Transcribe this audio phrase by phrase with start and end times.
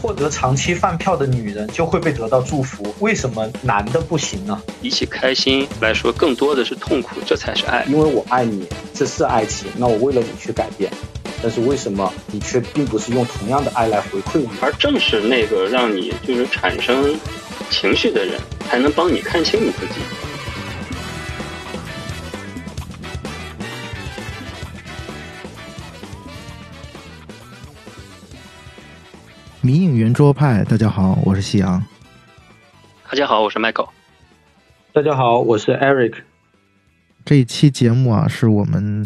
[0.00, 4.62] 获得长期饭票的女人就会被得到祝福，为什么男的不行呢？
[4.80, 7.84] 比起开心来说，更多的是痛苦，这才是爱。
[7.88, 10.92] 因为我爱你，这是爱情，那我为了你去改变，
[11.42, 14.48] 但是为什么你却并不是用同样的爱来回馈我？
[14.60, 17.18] 而正是那个让你就是产生
[17.68, 20.25] 情绪的人，才能帮你看清你自己。
[29.66, 31.84] 迷影圆桌派，大家好，我是夕阳。
[33.10, 33.88] 大家好，我是 Michael。
[34.92, 36.14] 大家好，我是 Eric。
[37.24, 39.04] 这一期节目啊，是我们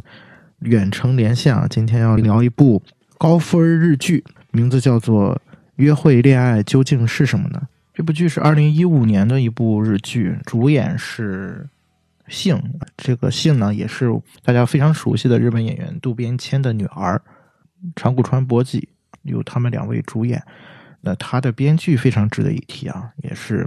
[0.59, 2.83] 远程连线啊，今天要聊一部
[3.17, 5.35] 高分日剧，名字叫做
[5.77, 7.63] 《约会恋爱究竟是什么呢》。
[7.95, 11.67] 这部剧是二零一五年的一部日剧，主演是
[12.29, 12.63] 幸，
[12.99, 14.11] 这个幸呢也是
[14.45, 17.23] 大家非常熟悉的日本演员渡边谦的女儿
[17.97, 18.90] 长谷川博己。
[19.23, 20.43] 由他们两位主演，
[21.01, 23.67] 那他的编剧非常值得一提啊，也是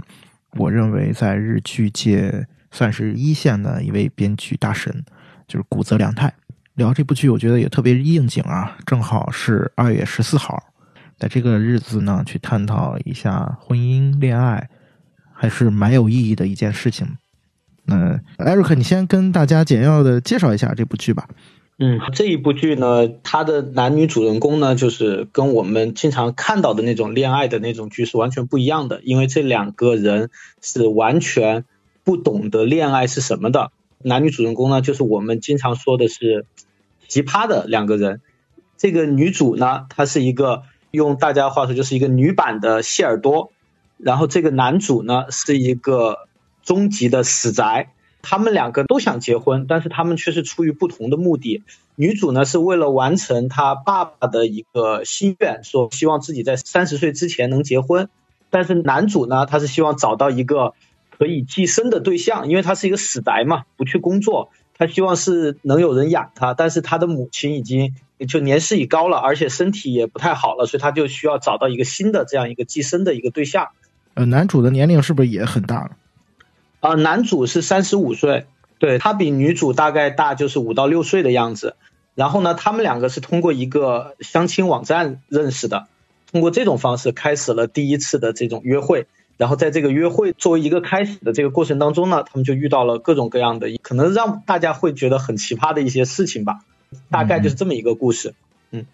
[0.52, 5.04] 我认为在日剧界算是一线的一位编剧大神，
[5.46, 6.32] 就是古泽良太。
[6.74, 10.60] 聊这部剧，我觉得也特别应景啊，正好是二月十四号，
[11.16, 14.68] 在这个日子呢，去探讨一下婚姻恋爱，
[15.32, 17.06] 还是蛮有意义的一件事情。
[17.84, 21.28] 那艾瑞克，你先跟大家简要的介绍一下这部剧吧。
[21.76, 30.30] 嗯，这一部剧呢，它的男女主人公呢，就是跟我们经常看到的那种恋爱的那种剧是完全不一样的，因为这两个人
[30.62, 31.64] 是完全
[32.04, 33.72] 不懂得恋爱是什么的。
[33.98, 36.46] 男女主人公呢，就是我们经常说的是
[37.08, 38.20] 奇葩的两个人。
[38.76, 43.50] 这个女主呢，她是一个用大家话说就是一个女版的谢耳朵，
[43.98, 46.28] 然后这个男主呢是一个
[46.62, 47.93] 终极的死宅。
[48.24, 51.62] 他们两个都想结婚，但是他们却是出于不同的目的。
[51.94, 58.08] 女主呢是为了完成她爸爸的一个心愿，说希望自己在三十岁之前能结婚。
[58.50, 60.74] 但是男主呢，他是希望找到一个
[61.10, 66.54] 可以寄生的对象，因为他是一个死宅嘛，不去工作，他希望是能有人养他。
[66.54, 67.94] 但是他的母亲已经
[68.28, 73.68] 就年事已高了，而且身体也不太好了，所以他就需要找到一个新的这样一个寄生的一个对象。
[74.14, 75.90] 呃，男主的年龄是不是也很大了？
[76.84, 78.44] 啊，男主是三十五岁，
[78.78, 81.76] 对他比女主大概大就是五到六岁的样子。
[82.14, 85.88] 然后呢，他们两个是通过一个相亲网站认识的，
[86.30, 89.06] 通过这种方式开始了第一次的这种约会。
[89.38, 96.58] 然后在这个约会作为一个开始的这个过程当中呢，他们就遇到了各种各样的可能让大家会觉得很奇葩的一些事情吧。
[97.08, 98.34] 大概就是这么一个故事。
[98.72, 98.84] 嗯，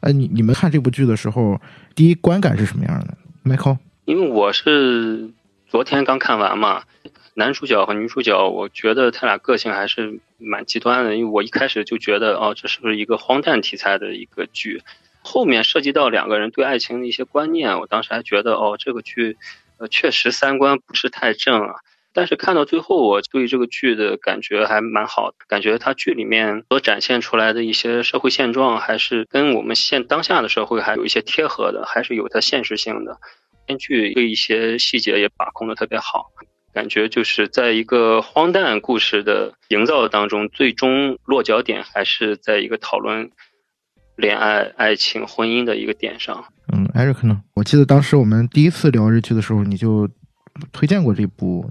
[0.00, 1.58] 哎，你你们看这部剧的时候，
[1.94, 5.30] 第一观感是什么样的？Michael，因为我是
[5.70, 6.82] 昨天刚看完嘛。
[7.40, 11.16] 男主角和女主角，我觉得他俩个性还是蛮极端的。
[11.16, 14.82] 因为我一开始就觉得，哦，这是不是一个荒诞题材的一个剧？
[15.22, 19.38] 后面涉及到两个人对爱情的一些观念，我当时还觉得，哦，这个剧，
[19.78, 21.76] 呃，确实三观不是太正啊。
[22.12, 33.18] 但是看到最后，我对这个剧的感觉还蛮好的，感觉它剧里面所展现出来的一些社会现状，还是跟我们现当下的社会还有一些贴合的，还是有它现实性的。
[33.64, 36.32] 编剧对一些细节也把控的特别好。
[36.72, 43.30] 感觉就是在一个荒诞故事的营造当中，最终落脚点还是在一个讨论
[44.16, 46.44] 恋爱、爱情、婚姻的一个点上。
[46.72, 47.42] 嗯，Eric 呢？
[47.54, 50.08] 我记得当时我们第一次聊日剧的时候，你就
[50.70, 51.68] 推荐过这部，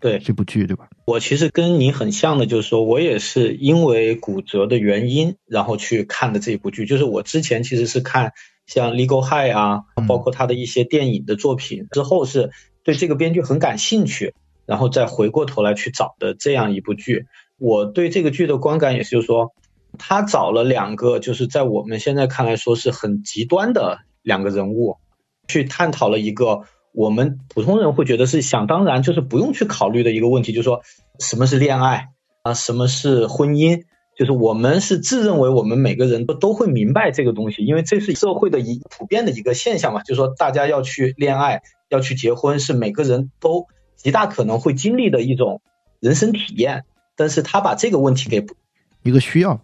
[0.00, 0.88] 对这部剧，对吧？
[1.06, 6.84] 我其实跟你很像的，就是说我也是因为骨折的原因，然后去看的这部剧。
[6.84, 8.32] 就是我之前其实是看
[8.66, 12.50] 像 Legal High 啊，包括他的一些电影的作品，之后是。
[12.86, 14.32] 对这个编剧很感兴趣，
[14.64, 17.26] 然后再回过头来去找的这样一部剧。
[17.58, 19.54] 我对这个剧的观感也是，就是说
[19.98, 24.98] 他找了两个，就是在我们现在看来说是很极端的两个人物，
[25.48, 30.82] 去探讨了一个我们普通人会觉得是想当然，就是不用去考虑的一个问题，就是说
[31.18, 32.10] 什么是恋爱
[32.44, 33.82] 啊，什么是婚姻，
[34.16, 41.62] 就是我们是自认为我们每个人都都会明白这个东西，因为这是社会的一普遍的一个现象嘛，就是说大家要去恋爱。
[41.88, 43.66] 要去结婚是每个人都
[43.96, 45.62] 极大可能会经历的一种
[46.00, 46.84] 人生体验，
[47.16, 48.44] 但是他把这个问题给
[49.02, 49.60] 一个需要，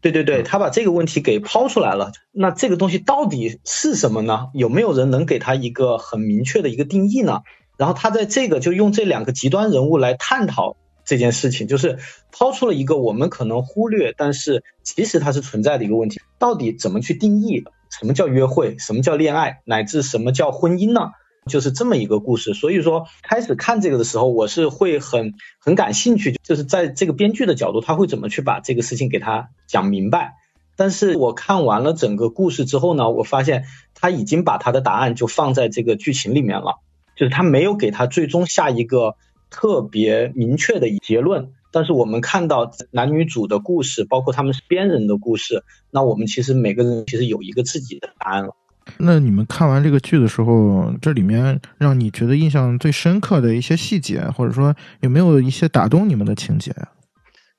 [0.00, 2.12] 对对对，他把这个问题给抛出来了。
[2.32, 4.48] 那这个东西到底是什么呢？
[4.52, 7.40] 有没有人能给他一个很明确的一个定义呢？
[7.76, 11.98] 然后他在这个就用这两个极端人物来探讨这件事情，就是
[12.30, 21.10] 抛出了一个我们可能忽略，但是其实它是存在的一个问题：到底怎么去定义什么叫约会，什么叫恋爱，乃至什么叫婚姻呢？
[21.46, 22.54] 就是这么一个故事。
[22.54, 30.34] 所以说开始看这个的时候，我是会很很感兴趣，就是在这个编剧的角度，他会怎么去把这个事情给他讲明白。
[30.76, 33.64] 但是我看完了整个故事之后呢，我发现
[33.94, 36.80] 他已经把他的答案就放在这个剧情里面了，
[37.16, 39.14] 就是他没有给他最终下一个
[39.50, 41.52] 特别明确的结论。
[41.70, 48.56] 但是我们看到男女主的故事，包括他们是编人的故事，那我们其实每个人其实有一个自己的答案了。
[48.98, 56.88] 那你们看完这个剧的时候，这里面让你觉得印象最深刻的一些细节，或者说有没有一些打动你们的情节呀？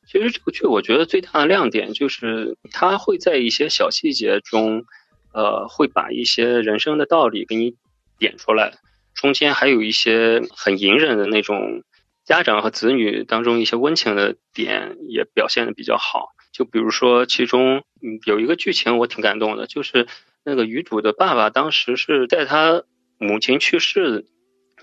[0.07, 4.85] 其实这个剧我觉得最大的亮点就是它会在一些小细节中，
[5.33, 7.75] 呃，会把一些人生的道理给你
[8.17, 8.73] 点出来，
[9.13, 11.83] 中间还有一些很隐忍的那种。
[12.27, 17.83] 家长和子女当中一些温情的点也表现的比较好，就比如说其中
[18.25, 20.07] 有一个剧情我挺感动的，就是
[20.45, 22.83] 那个女主的爸爸当时是在她
[23.17, 24.25] 母亲去世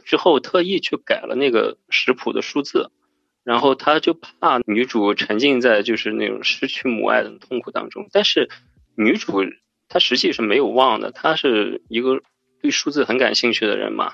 [0.05, 2.91] 之后特意去改了那个食谱的数字，
[3.43, 8.51] 然后他就怕女主沉浸在就是那种失去母爱的痛苦当中，但是
[8.95, 9.43] 女主
[9.89, 12.21] 她实际是没有忘的，她是一个
[12.61, 14.13] 对数字很感兴趣的人嘛。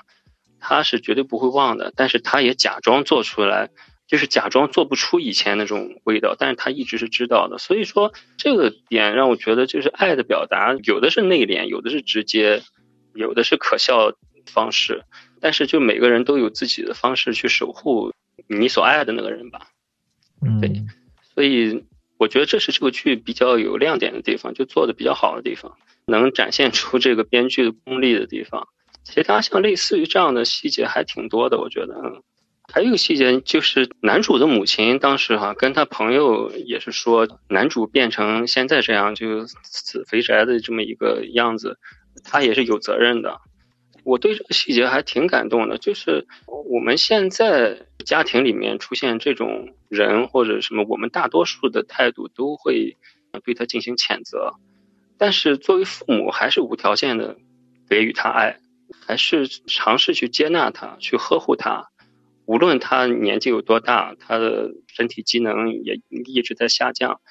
[0.61, 3.69] 她是绝对不会忘的，但是她也假装做出来，
[4.09, 7.59] 就是假装做不出以前那种味道，但是他一直是知道的。
[7.59, 12.63] 所以说这个点让我觉得，就是爱的表达，有的是内敛，有的是直接，
[13.13, 14.13] 有的是可笑
[14.47, 15.03] 方式，
[15.39, 18.11] 但是就每个人都有自己的方式去守护
[18.47, 19.67] 你所爱的那个人吧。
[20.41, 20.83] 嗯，对，
[21.35, 21.85] 所以
[22.17, 25.77] 我觉得这是这个剧比较有亮点的地方，就做的比较好的地方，
[26.07, 28.67] 能展现出这个编剧的功力的地方。
[29.03, 31.93] 其他像类似于这样的细节还挺多的，我觉得。
[32.03, 32.23] 嗯，
[32.71, 41.77] 还有一个细节就是男主的母亲当时哈跟他朋友也是说，男主变成现在这样就死肥宅的这么一个样子，
[42.23, 43.41] 他也是有责任的。
[44.03, 46.27] 我对这个细节还挺感动的，就是
[46.69, 52.97] 我们现在家庭里面出现这种人或者什么，我们大多数的态度都会
[53.43, 54.53] 对他进行谴责，
[55.17, 57.37] 但是作为父母还是无条件的
[57.89, 58.59] 给予他爱。
[59.05, 61.89] 还是尝试去接纳他，去呵护他，
[62.49, 67.21] 无论他年纪有多大，他的身体机能也一直在下降，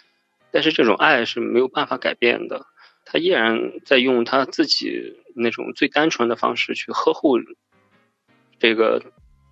[0.52, 2.66] 但是这种爱是没有办法改变的。
[3.04, 7.40] 他依然在用他自己那种最单纯的方式去呵护
[8.60, 9.02] 这个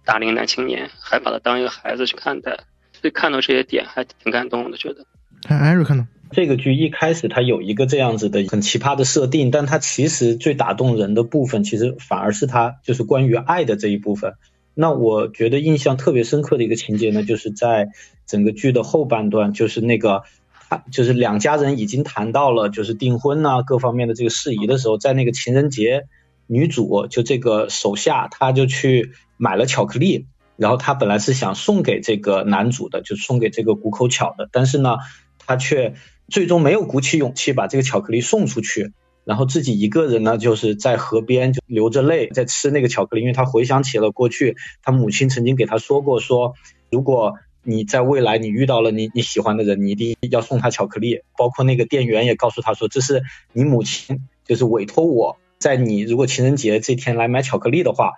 [0.05, 2.61] 大龄男青年，还把他当一个孩子去看待。
[2.93, 5.05] 所以看到这些点还挺感动的，觉得。
[5.49, 6.07] 艾瑞克呢？
[6.31, 14.35] 这个剧一开始它有一个这样子的很奇葩的设定，但它其实最打动人的部分，其实反而是它就是关于爱的这一部分。
[14.79, 17.89] 那我觉得印象特别深刻的一个情节呢，就是在
[18.27, 20.25] 整个剧的后半段，就是那个
[20.69, 26.03] 他就是两家人已经谈到了就是订婚呐各方面的这个事宜的时候，在那个情人节，
[26.47, 30.27] 女主就这个手下他就去买了巧克力，
[30.57, 34.99] 然后他本来是想送给这个男主的，就送给这个谷口巧的，但是呢，
[35.39, 35.95] 他却。
[36.29, 38.91] 最终没有鼓起勇气把这个巧克力送出去，
[39.27, 46.55] 然后自己一个人呢，就是在河边就流着泪在吃那个巧克力，因为他回想起了过去他母亲曾经给他说过，说
[46.91, 47.35] 如果
[47.65, 51.23] 你在未来你遇到了你你喜欢的人，你一定要送他巧克力。
[51.37, 58.13] 包括那个店员也告诉他说，这是你母亲就是委托我在你如果情人节这天来买巧克力的话，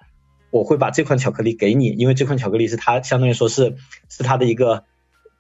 [0.51, 3.77] 我会把这款巧克力给你，因为这款巧克力是他相当于说是
[4.11, 4.85] 是他的一个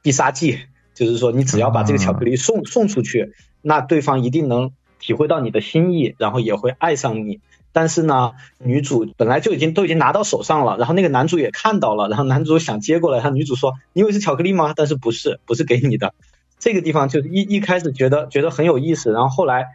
[0.03, 0.59] 必杀技。
[0.94, 7.40] 就是说，你只要把这个巧克力送送出去，那对方一定能体会到你的心意，然后也会爱上你。
[7.73, 14.73] 但是呢，女主本来就已经都已经拿到手上了，然后那个男主也看到了，然后男主想接过来，他女主说：“你以为是巧克力吗？
[14.75, 16.14] 但是不是，不是给你的。”
[16.59, 19.67] 这个地方就一一开始觉得觉得很有意思，然后后来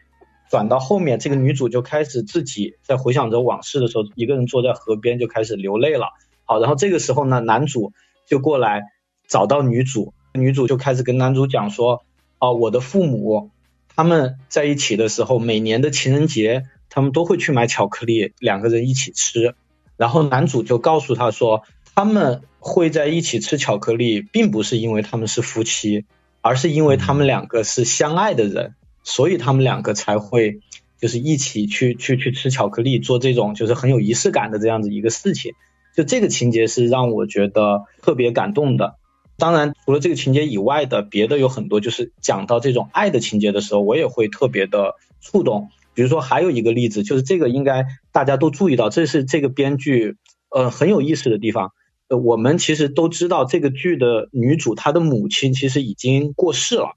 [0.50, 6.08] 转到后面，这个女主就开始自己在回想着往事的时候，一个人坐在河边就开始流泪了。
[6.46, 7.94] 好，然后这个时候呢，男主
[8.26, 8.84] 就过来
[9.28, 10.14] 找到女主。
[10.34, 12.04] 女主就开始跟男主讲说，
[12.40, 13.52] 哦，我的父母
[13.96, 19.56] 他们在一起的时候，每年的情人节，他们都会去买巧克力，两个人一起吃。
[19.98, 26.06] 然后男主就告诉他说，他们会在一起吃巧克力，并不是因为他们是夫妻，
[26.42, 28.74] 而是因为他们两个是相爱的人，
[29.04, 30.60] 所以他们两个才会
[31.00, 35.54] 就是一起去去去吃巧克力，做这种就是很有仪式感的这样子一个事情。
[35.96, 38.96] 就这个情节是让我觉得特别感动的。
[39.38, 45.70] 当然，除了这个情节以外的别的有很多，就是讲到这种爱的情节的时候，我也会特别的触动。
[45.96, 50.18] 比如说，还有一个例子，就是这个应该大家都注意到，这是这个编剧
[50.50, 51.72] 呃很有意思的地方。
[52.10, 56.96] 呃，我们其实都知道，这个剧的女主她的母亲其实已经过世了，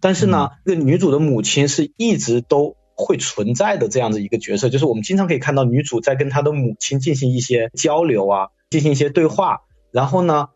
[0.00, 9.60] 但是呢，这个女主的母亲是一直都会存在的这样的一个角色，就是我们经常可以看到女主在跟她的母亲进行一些交流啊，进行一些对话。
[9.90, 10.48] 然后呢，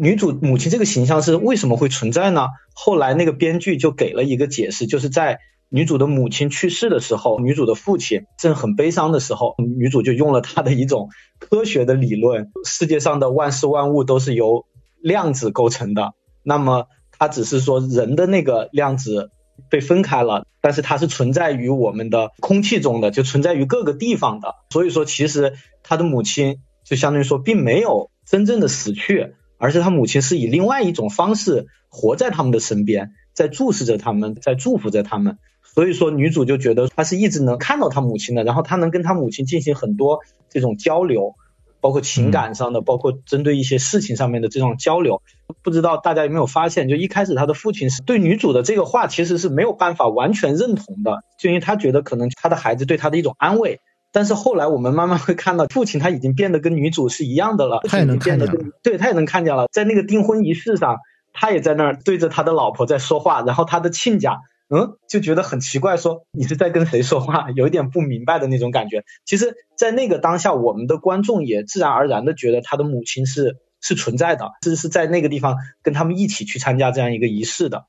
[0.00, 2.46] 女主母亲这个形象是为什么会存在呢？
[2.72, 11.08] 后来那个编剧就给了一个解释，就是在女主的母亲去世的时候，女主的父亲正很悲伤的时候，女主就用了她的一种
[11.40, 14.66] 科学的理论：世界上的万事万物都是由
[15.00, 16.14] 量子构成的。
[16.44, 19.30] 那么她只是说人的那个量子。
[19.70, 24.54] 被分开了，但是它是存在于我们的空气中的，就存在于各个地方的。
[24.70, 35.36] 所以说，其实她的母亲就相当于说，并没有真正的死去，而是他母亲是以另外一种方式活在他们的身边，在注视着他们，在祝福着他们。
[35.62, 41.34] 所以说，女主就觉得她是一直能看到她母亲的，然后她能跟她母亲进行很多这种交流。
[41.80, 45.22] 包括情感上的，包括针对一些事情上面的这种交流，
[45.62, 53.80] 不知道大家有没有发现，就一开始她的父亲是对女主的这个话其实是没有办法完全认同的，就因为他觉得可能他的孩子对他的一种安慰。
[54.12, 58.48] 但是后来我们慢慢会看到， 父亲他已经变得跟女主是一样的了，他也能看见，
[58.82, 60.98] 对他也能看见了，在那个订婚仪式上，
[61.32, 64.38] 他也在那儿对着他的老婆在说话，然后他的亲家。
[64.70, 69.02] 嗯，就觉得很奇怪，说你是在跟谁说话，有一点不明白的那种感觉。
[69.24, 77.86] 其实，在那个当下，我们的观众也自然而然的觉得他的母亲是是存在的，是是在那个地方跟他们一起去参加这样一个仪式的。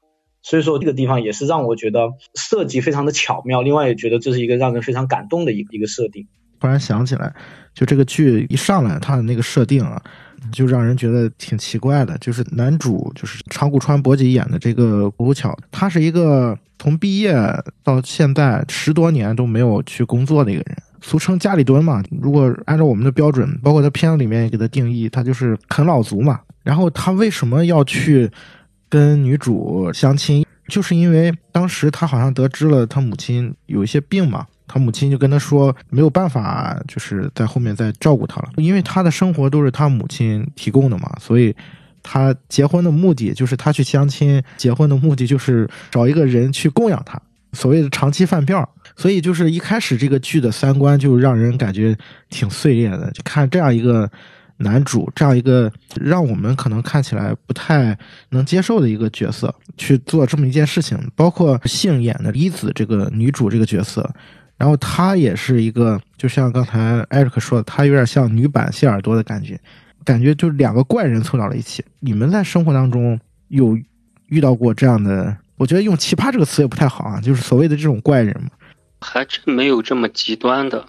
[0.50, 3.62] 所以说，这个地方也是让我觉得设计非常的巧妙。
[3.62, 6.26] 另外，也觉得这是一个让人非常感动的一个一个设定。
[6.60, 7.32] 突然想起来，
[7.76, 10.02] 就这个剧一上来，它的那个设定啊。
[10.54, 17.36] 就让人觉得挺奇怪的，就是男主就是长谷川博己演的这个古桥，他是一个从毕业
[17.84, 22.02] 到现在十多年都没有去工作的一个人，俗称家里蹲嘛。
[22.22, 26.40] 如果按照我们的标准，包括他片子里面给他定义，他就是啃老族嘛。
[26.64, 28.32] 然后他为什么要去
[28.90, 30.46] 跟女主相亲？
[30.68, 34.46] 就是因为当时他好像得知了他母亲有一些病嘛。
[34.72, 41.56] 他母亲就跟他说，没有办法，就是在后面再照顾他了，因为他的生活都是他母亲提供的嘛，所以
[42.04, 47.20] 他结婚的目的就是他去相亲，结婚的目的就是找一个人去供养他，
[47.54, 48.70] 所谓的长期饭票。
[48.96, 51.98] 所以就是一开始这个剧的三观就让人感觉
[52.30, 54.08] 挺碎裂的，就看这样一个
[54.60, 57.98] 男主，这样一个让我们可能看起来不太
[58.30, 64.08] 能接受的一个角色去做这么一件事情，包括杏演的李子这个女主这个角色。
[64.58, 69.58] 然后她也是一个，就像刚才艾瑞克说的，她有点像女版谢耳朵的感觉，
[70.04, 71.84] 感觉就是两个怪人凑到了一起。
[72.02, 73.78] 你们在生活当中有
[74.28, 75.36] 遇到过这样的？
[75.56, 78.50] 我觉得用奇葩这个词也不太好啊，就是所谓的这种怪人嘛。
[79.02, 80.86] 还真没有这么极端的，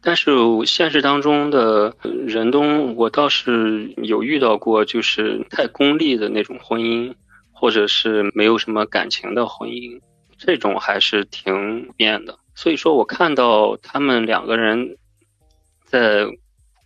[0.00, 0.30] 但是
[0.64, 7.14] 现实当中的人东，我倒是有遇到过，就是太功利的那种婚姻，
[7.50, 10.00] 或者是没有什么感情的婚姻，
[10.38, 12.38] 这种还是挺变的。
[12.54, 14.96] 所以说我看到他们两个人
[15.84, 16.26] 在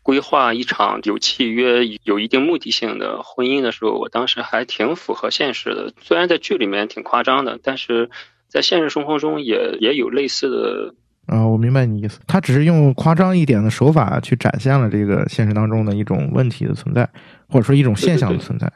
[0.02, 5.92] 规划一场有契约、有一定目的性的婚姻的时候，我当时还挺符合现实的。
[6.00, 8.11] 虽然在剧里面挺夸张的，但是
[8.49, 10.95] 在现实生活中也也有类似的。
[11.26, 12.19] 啊，我明白你意思。
[12.26, 17.09] 他只是用夸张一点的手法去展现了这个现实当中的一种问题的存在，
[17.49, 18.71] 或者说一种现象的存在。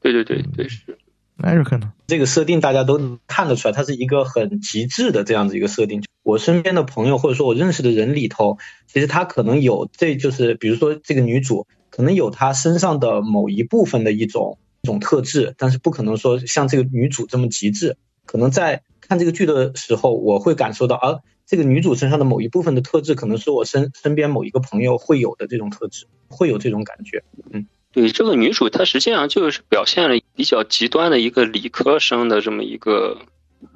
[0.00, 0.98] 对对对对是。
[1.38, 1.92] 艾瑞克呢？
[2.06, 6.02] 这个设定大家都看得出来，它是一个很极致的这样子一个设定。
[6.22, 17.96] 我身边的朋友或者说我认识的人里头，其实他可能有，这就是比如说这个女主可能有她身上的某一部分的一种一种特质，但是不可能说像这个女主这么极致。
[18.24, 27.66] 可能在看这个剧的时候，我会感受到，啊，这个女主身上的某一部分的特质，可能是我身身边某一个朋友会有的这种特质，会有这种感觉，嗯。
[27.92, 33.18] 对这个女主，她实际上就是表现了比较极端的一个理科生的这么一个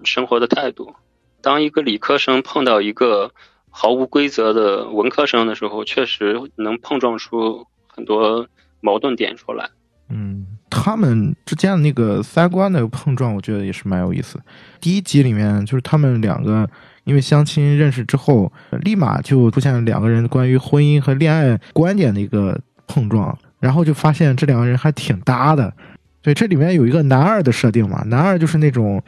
[0.04, 0.94] 生活的态度。
[1.42, 3.32] 当一个理科生碰到一个
[3.68, 8.48] 毫无规则的文科生的时候，确实能碰撞出很多
[8.80, 9.68] 矛盾点出来。
[10.08, 14.38] 嗯，他们之间的那个三观的碰撞，我觉得也是蛮有意思。
[14.80, 16.68] 第一集里面，就是他们两个
[17.04, 23.36] 因为相亲认识之后，立马就出现了两个人关于婚姻和恋爱观点的一个碰撞。
[23.58, 25.72] 然后就发现这两个人还挺搭的，
[26.20, 29.02] 对，这里面有一个男二的设定嘛，男二就是那种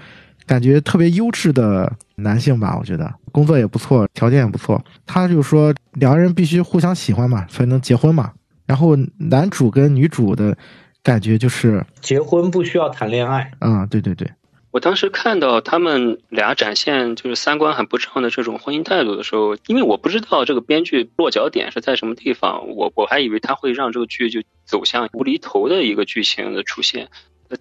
[0.46, 4.82] 感觉特别优质的男性吧，我觉得工作也不错，条件也不错。
[5.06, 8.32] 他就说两个人必须互相喜欢嘛，才能结婚嘛。
[8.66, 10.56] 然后男主跟女主的
[11.02, 14.30] 感觉就是结婚不需要谈恋爱啊，对对对。
[14.70, 27.08] 我当时看到他们俩展现就是三观很不正的这种婚姻态度的时候，因为我不知道这个编剧落脚点是在什么地方，我我还以为他会让这个剧就走向无厘头的一个剧情的出现，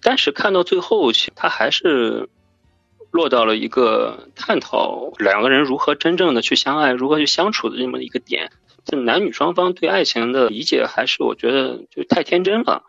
[0.02, 2.28] 但是看到最后，他还是
[3.10, 8.50] 落到了一个探讨两个人如何真正的去相爱，如何去相处的这么一个点。
[8.84, 12.84] 这男女双方对爱情的理解，还是我觉得就太天真了，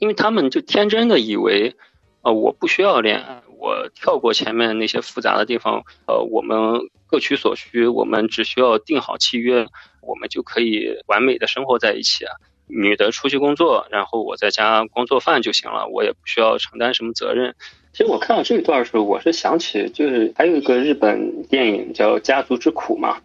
[0.00, 1.74] 因为他们就天真的以为，
[2.22, 9.66] 呃，我不需要恋爱，我跳过前面那些复杂的地方，呃，我们各取所需，我们只需要定好契约，
[10.00, 12.24] 我们就可以完美的生活在一起。
[12.70, 17.54] 女的出去工作，然后我在家光做饭就行了，我也不需要承担什么责任。
[17.94, 23.22] 其实我看到这一段的时候，我是想起就是还有一个日本电影叫《家族之苦》嘛，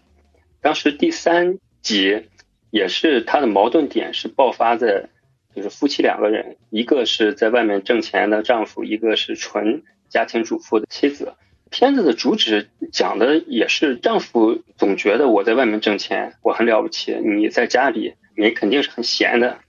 [0.62, 2.24] 当时第三集
[2.72, 5.10] 也是他的矛盾点是爆发在
[5.56, 11.34] 就是夫妻两个人，一个是在外面挣钱的丈夫，一个是纯家庭主妇的妻子。
[11.70, 18.14] 片子的主旨讲的也是丈夫总觉得我在外面挣钱我很了不起，你在家里。
[18.36, 19.60] 你肯定是很闲的，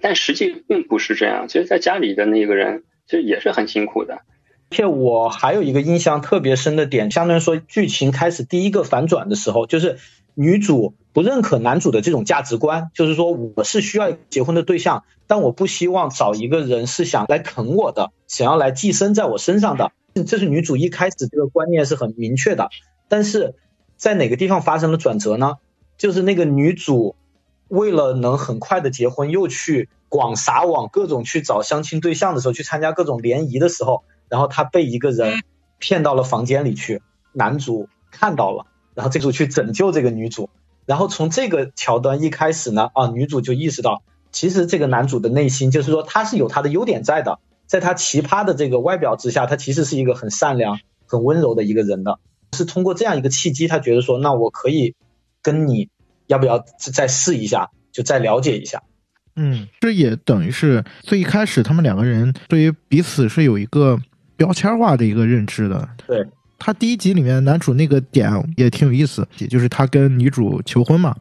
[0.00, 1.48] 但实际并不是这样。
[1.48, 4.14] 其实，在家里的那个人，其实也是很辛苦的。
[4.14, 9.98] 而且，我还有一个印象特别深的点，相当于说，剧情开始第一个反转的时候，就是
[10.34, 19.92] 女主不认可男主的这种价值观，就是说，我是需要结婚的对象，但我不希望找一个人是想来啃我的，想要来寄生在我身上的。
[20.26, 22.68] 这是女主一开始这个观念是很明确的。
[23.08, 23.54] 但是
[23.96, 25.56] 在哪个地方发生了转折呢？
[25.98, 27.16] 就是那个女主。
[27.68, 35.44] 为了能很快的结婚，又去广撒网，各种去找相亲对象的时候，去参加各种联谊的时候，然后她被一个人
[35.78, 37.00] 骗到了房间里去，
[37.32, 40.50] 男主看到了，然后这组去拯救这个女主，
[40.90, 52.18] 然后从这个桥段一开始呢，啊，女主就意识到，其实这个男主的内心就是说他是有他的优点在的，在他奇葩的这个外表之下，他其实是一个很善良、很温柔的一个人的，
[52.56, 54.96] 是通过这样一个契机，他觉得说，那我可以
[55.40, 55.88] 跟你。
[56.26, 58.84] 要不要再试一下，就再了解一下？
[59.34, 63.98] 嗯，这也等于是最一开始他们两个人对于彼此是有一个
[64.36, 65.88] 标签化的一个认知的。
[66.06, 66.24] 对
[66.60, 71.12] 他第一集里面男主那个点也挺有意思，也就是他跟女主求婚嘛，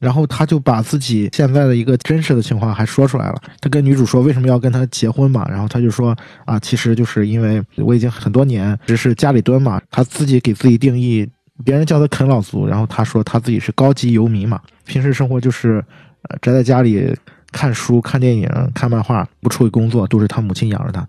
[0.00, 3.40] 然后他就把自己现在的一个真实的情况还说出来了。
[3.60, 11.28] 他跟女主说为什么要跟他结婚嘛，然后他就说啊，其实就是因为我已经很多年只是家里蹲嘛，他自己给自己定义。
[11.64, 15.84] 别人叫他啃老族，然后他说他自己是高级游民嘛，平时生活就是
[16.28, 17.12] 呃宅在家里
[17.50, 21.04] 看书、看电影、看漫画，不出去工作，都是他母亲养着他。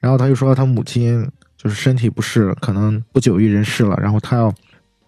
[0.00, 4.50] 然后他就说他母亲就是身体不适，可能不久于人世了，然后他要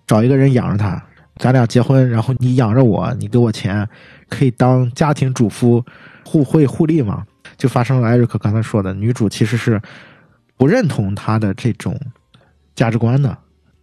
[0.06, 1.02] 找一个人养着他，
[1.36, 3.88] 咱俩结婚，然后你养着我，你给我钱，
[4.28, 5.82] 可以当家庭主妇，
[6.24, 7.24] 互惠互利嘛。
[7.56, 9.80] 就发生了艾瑞克刚才说的，女主其实是
[10.56, 11.98] 不认同他的这种
[12.74, 13.36] 价值观的。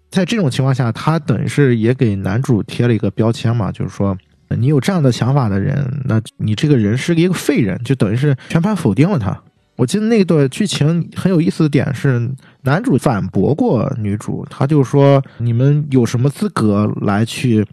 [0.09, 4.17] 在这种情况下，他等于是也给男主贴了一个标签嘛，就是说，
[4.49, 9.37] 你有这样的想法的人，那你这个人是一个废人，就等于是全盘否定了他。
[9.75, 12.31] 我记得那段剧情很有意思的点是，
[12.67, 17.65] 男主反驳过女主，他就说：“你们有什么资格来去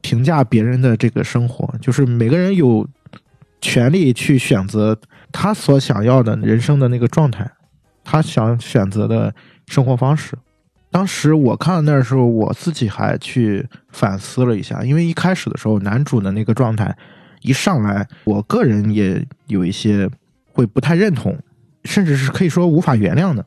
[0.00, 1.68] 评价别人的这个生活？
[1.80, 2.86] 就是每个人有
[3.60, 4.96] 权利去选择
[5.32, 7.50] 他所想要的人生的那个状态，
[8.04, 9.34] 他想选择的
[9.66, 10.38] 生活方式。”
[10.88, 16.96] 当时我看到那时候，我自己还去反思了一下，因为一开始的时候，男主的那个状态
[17.42, 20.08] 一上来，我个人也有一些
[20.52, 21.36] 会不太认同，
[21.82, 23.44] 甚至是可以说无法原谅的。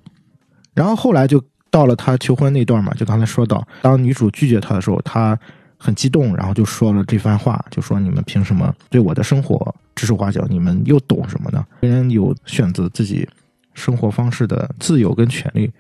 [0.74, 5.38] 然后后来就到了他求婚那段嘛，就刚才说到，当女主拒绝他的时候，他
[5.78, 10.46] 很激动，然后就说了这番话，就说你们凭什么对我的生活指手画脚？
[10.50, 11.66] 你们又懂什么呢？
[11.80, 13.28] 人有选择自己
[13.74, 15.72] 生活方式的自由跟权利。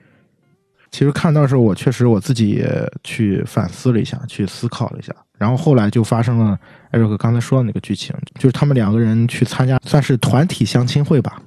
[0.92, 11.42] 其实看到时候，我确实我自己也去反思了一下，去思考了一下，然后后来就发生了艾瑞克刚才说的那个剧情，就是他们两个人去参加算是团体相亲会吧，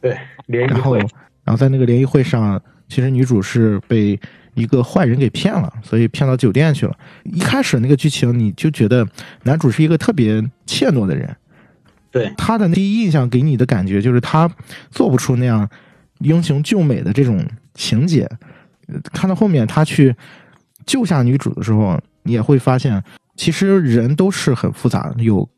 [0.00, 1.04] 对，联谊会，
[1.48, 4.20] 然后在那个联谊会上，其实女主是被
[4.52, 6.94] 一个坏人给骗了，所以骗到酒店去了。
[7.24, 9.08] 一开始那个剧情你就觉得
[9.44, 11.34] 男主是一个特别怯懦的人，
[12.10, 14.46] 对他的第一印象给你的感觉就是他
[14.90, 15.66] 做不出那样
[16.18, 18.30] 英雄救美的这种情节。
[19.14, 20.14] 看到后面，他去
[20.84, 23.02] 救下女主的时候，你也会发现，
[23.36, 25.48] 其实人都是很复杂的、有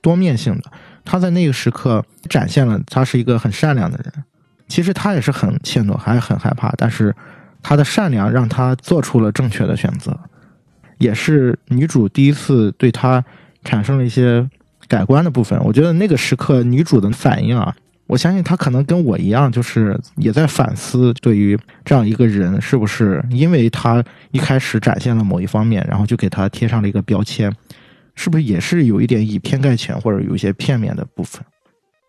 [0.00, 0.72] 多面性的。
[1.04, 4.24] 他在那个时刻展现了他是一个很善良的人，
[4.70, 6.72] 其实他也是很怯懦，还是很害怕。
[6.78, 7.14] 但是
[7.62, 10.18] 他的善良让他做出了正确的选择，
[10.96, 13.22] 也是女主第一次对他
[13.64, 14.48] 产生了一些
[14.88, 15.60] 改观的部分。
[15.64, 17.74] 我觉得那个时刻女主的反应啊。
[18.06, 24.02] 我相信他可能跟我一样，就是也在反思，对于这样一个人，是不是因为他
[24.32, 27.54] 一开始展现了某一方面，然后就给他贴上了一个标签，
[28.16, 31.44] 是不是也是有一点以偏概全，或者有一些片面的部分？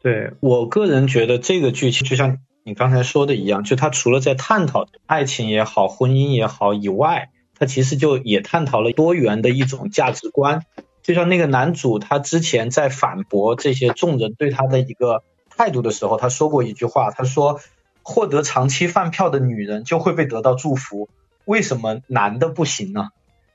[0.01, 10.63] 对我个人觉得，这个剧情就像你刚才说的一样，就他除了在探讨爱情也好、婚姻也好以外，他其实就也探讨了多元的一种价值观。
[11.01, 17.59] 就像那个男主，他之前在反驳这些众人对他的一个态度的时候，他说过一句话，他说
[18.03, 21.09] ：“获得长期饭票的女人就会被得到祝福，
[21.45, 23.09] 为什么男的不行呢？”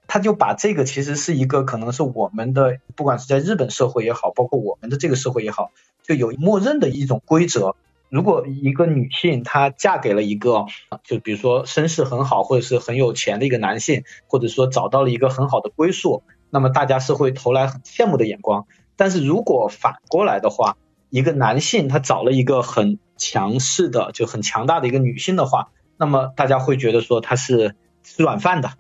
[0.09, 5.71] 他就把这个其实是一个可能是我们的，不管是在日本社会也好，包括我们的这个社会也好，
[6.03, 7.77] 就有默认的一种规则。
[8.09, 10.67] 如果一个女性她嫁给了一个，
[11.05, 18.67] 就比如说身世很好或者是很有钱的一个男性，或者说找到了一个很好的归宿，那么大家是会投来很羡慕的眼光。
[18.97, 20.77] 但是如果反过来的话，
[21.11, 28.73] 一个男性他找了一个很强势的就很强大的一个女性的话，那么大家会觉得说他是吃软饭的。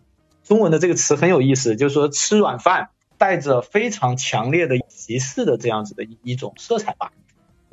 [0.45, 7.11] 中文的这个词很有意思，就是说吃软饭带着非常强烈的歧视的这样子的一一种色彩吧。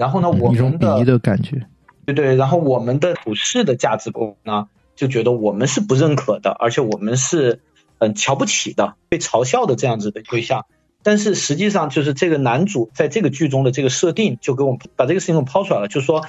[0.04, 1.66] 然后呢，我们的的感觉，
[2.06, 2.36] 对对。
[2.36, 7.62] 然后我们的普世的价值观呢，就觉得我们是不认可的，而且我们是
[8.00, 10.66] 嗯瞧不起的，被嘲笑的这样子的对象。
[11.04, 16.26] 但是实际上，就是这个男主在这个剧中的这个设定，就给我们把这个事情给抛出来了，就是说，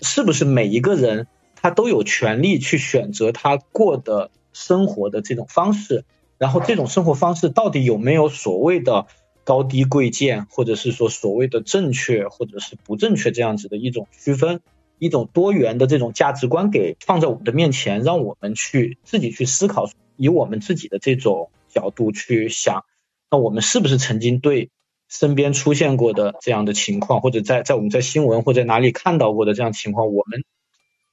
[0.00, 4.30] 是不是每一个人他都有权利去选择他过的。
[4.58, 6.06] 生活的这种方式，
[6.38, 9.04] 然后这种生活方式到底有没有所谓的
[9.46, 14.60] 高低贵贱，或者是说所谓的正确或者是不正确这样子的一种区分，
[14.98, 22.84] 一种多元的这种价值观给放在我们的面前，让我们去自己去思考，以我们自己的这种角度去想，
[23.30, 24.70] 那我们是不是曾经对
[25.08, 30.42] 身边出现过的这样的情况，或者在在我们在新闻或者哪里看到过的这样情况，我们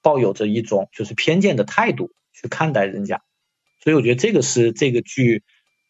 [0.02, 3.22] 抱有着一种就是偏见的态度去看待人家。
[3.84, 5.44] 所以我觉得这个是这个剧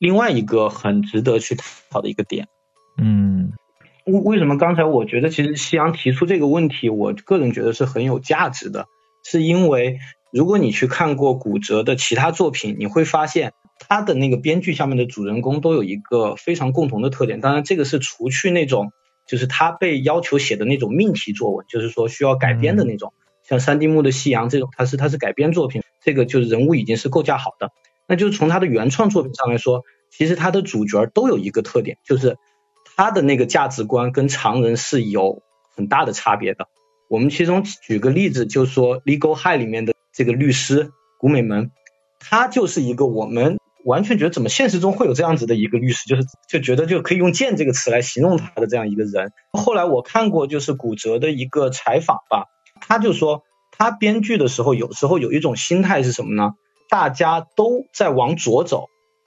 [0.04, 2.50] 另外一个很值得去探讨的一个点。
[3.02, 3.54] 嗯，
[4.06, 8.88] 为为什么刚才我觉得其实夕阳提出这个问题，我个人觉得是很有价值的，
[9.24, 17.39] 是因为如果你去看过古哲的其他作品，你会发现他的那个编剧下面的主人公都有一个非常共同的特点。
[17.39, 18.92] 当然，这个是除去那种
[19.26, 23.13] 就是他被要求写的那种命题作文，就是说需要改编的那种，
[23.48, 25.82] 像三丁目的夕阳这种，它是它是改编作品。
[26.04, 27.70] 这个就是人物已经是构架好的，
[28.06, 29.84] 那就是从他的原创作品上来说，
[30.17, 32.38] 其实他的主角都有一个特点，就是
[32.95, 35.41] 他的那个价值观跟常人是有
[35.76, 36.67] 很大的差别的。
[37.10, 41.71] 我们其中举个例子，就说《Legal High》里面的这个律师古美门，
[42.19, 49.32] 他就是一个我们完全觉得怎么现实中会有这样子的一个律师，就是就觉得就可以用贱这个词来形容他的这样一个人。
[49.52, 52.45] 后来我看过就是古哲的一个采访吧，
[52.82, 53.43] 他就说。
[53.76, 56.52] 他编剧的时候，有时候有一种心态是什么呢？
[56.91, 58.86] 大家都在往左走，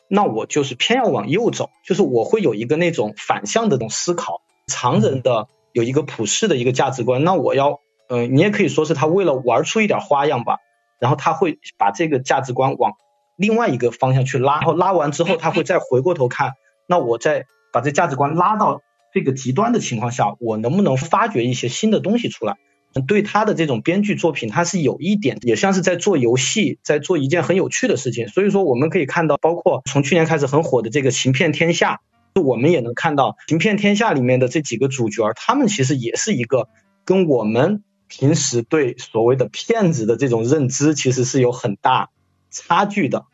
[0.08, 4.40] 那我就是偏要往右走，就是我会有一个那种反向的这种思考。
[4.66, 10.58] 常人的有一个普世的一个价值观，那我要，嗯，你也可以说是他为了玩出一点花样吧，
[11.00, 12.92] 然后他会把这个价值观往
[13.36, 16.54] 另外一个方向去拉，然后拉完之后，他会再回过头看，
[16.88, 18.80] 那我再把这价值观拉到
[19.14, 22.56] 这个极端的情况下，我能不能发掘一些新的东西出来？
[23.04, 28.28] 对他的这种编剧作品，他是有一点也像是在做游戏，在做一件很有趣的事情。
[28.28, 32.00] 所以说，我们可以看到，包括从去年开始很火的这个《行骗天下》，
[32.42, 36.68] 我们也能看到《行骗天下》里面的这几个主角，他们其实也是一个
[37.04, 42.08] 跟我们平时对所谓的骗子的这种认知，其实是有很大
[42.50, 43.26] 差距的。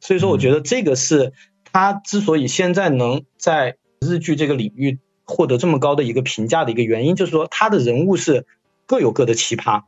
[0.00, 1.32] 所以说，我觉得这个是
[1.70, 8.46] 他之所以现在能在日剧这个领域获得这么高的一个评价的一个原因，就是说他的人物是。
[8.92, 9.84] 各有各的奇葩，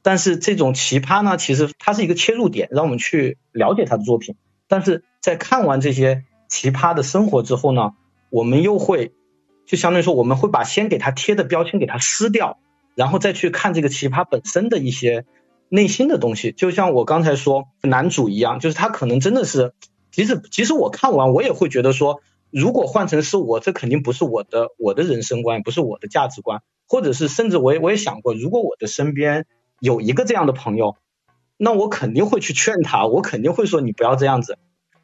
[0.00, 4.36] 但是这种奇葩呢，其实它是一个切入点，让我们去了解他的作品。
[4.68, 7.94] 但是在看完这些奇葩的生活之后呢，
[8.30, 9.10] 我们又会
[9.66, 12.58] 就相当于说，我们会把先给他贴的标签给他撕掉，
[12.94, 15.24] 然后再去看这个奇葩本身的一些
[15.68, 16.52] 内心的东西。
[16.52, 19.72] 就像我刚才说男主一样，就是他可能真的是，
[20.12, 22.20] 即使即使我看完，我也会觉得说，
[22.54, 26.62] 如果换成是我，这肯定不是我的我的人生观，不是我的价值观。
[26.86, 29.46] 或者是甚至我也我也想过，如果我的身边
[29.80, 30.96] 有一个这样的朋友，
[31.56, 34.56] 那我肯定会去劝他，我肯定会说你不要这样子。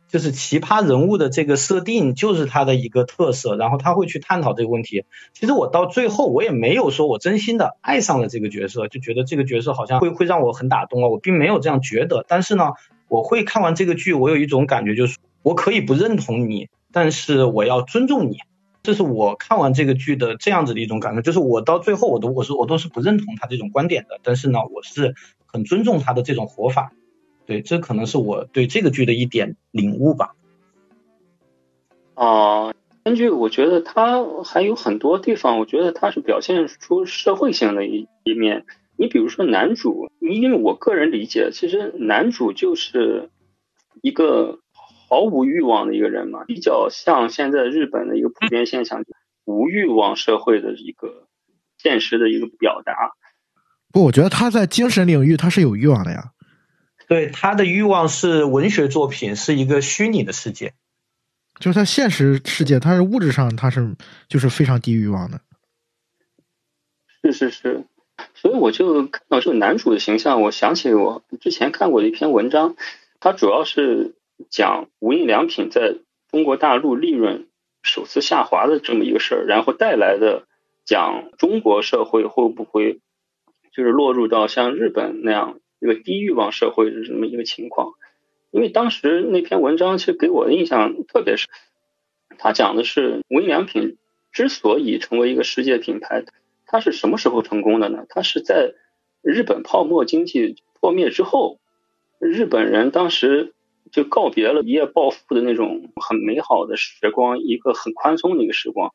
[0.09, 5.05] 就是奇葩人物的这个设定就是他的一个特色，然后他会去探讨这个问题。
[5.33, 12.25] 其实我到最后我也没有说我真心的爱上了这个角色，就觉得这个角色好像会会让我很打动啊，我并没有这样觉得。
[12.29, 12.73] 但是呢，
[13.09, 18.39] 我会看完这个剧，我有一种感觉，就是我可以不认同你，但是我要尊重你。
[18.83, 26.93] 这是我看完这个剧的这样子的一种感受，就是我到最后我都我是我都是不认同他这种观点的，但是呢，我是很尊重他的这种活法，
[27.45, 30.35] 对，这可能是我对这个剧的一点领悟吧。
[32.15, 32.75] 哦，
[33.05, 38.65] 根据我觉得他还有很多地方，我觉得他是表现出社会性的一一面。
[38.97, 43.29] 你比如说男主，因为我个人理解，其实男主就是
[44.01, 44.60] 一个
[45.11, 49.05] 毫无欲望的一个人嘛，比较像现在日本的一个普遍现象，
[49.45, 51.27] 无欲望社会的一个
[51.77, 52.95] 现实的一个表达。
[53.93, 56.31] 不，我觉得他在精神领域他是有欲望的呀。
[57.09, 60.75] 对，他的欲望是文学作品，是一个虚拟的世界。
[61.59, 63.97] 就是他现实世界，他是物质上他是
[64.29, 65.41] 就是非常低欲望的。
[67.25, 67.85] 是是是，
[68.35, 72.77] 所以我就看到这个男主的形象，我想起我之前看过的一篇文章，
[73.19, 74.15] 他主要是
[74.49, 75.97] 讲无印良品在
[76.31, 77.49] 中国大陆利润
[77.83, 80.47] 首次下滑的这么一个事儿，然后带来的
[80.85, 83.01] 讲中国社会会不会
[83.73, 87.93] 就是落入到像日本那样一个低欲望社会的这么一个情况。
[88.51, 91.49] 因为当时那篇文章其实给我的印象特别深，
[92.39, 93.97] 他讲的是无印良品
[94.33, 96.25] 之所以成为一个世界品牌，
[96.67, 98.07] 它是什么时候成功的呢？
[98.09, 98.75] 它是在
[99.23, 101.61] 日本泡沫经济破灭之后，
[102.19, 103.55] 日本人当时
[103.91, 108.93] 就告别了一夜暴富的那种很美好的时光，一个很宽松的一个时光，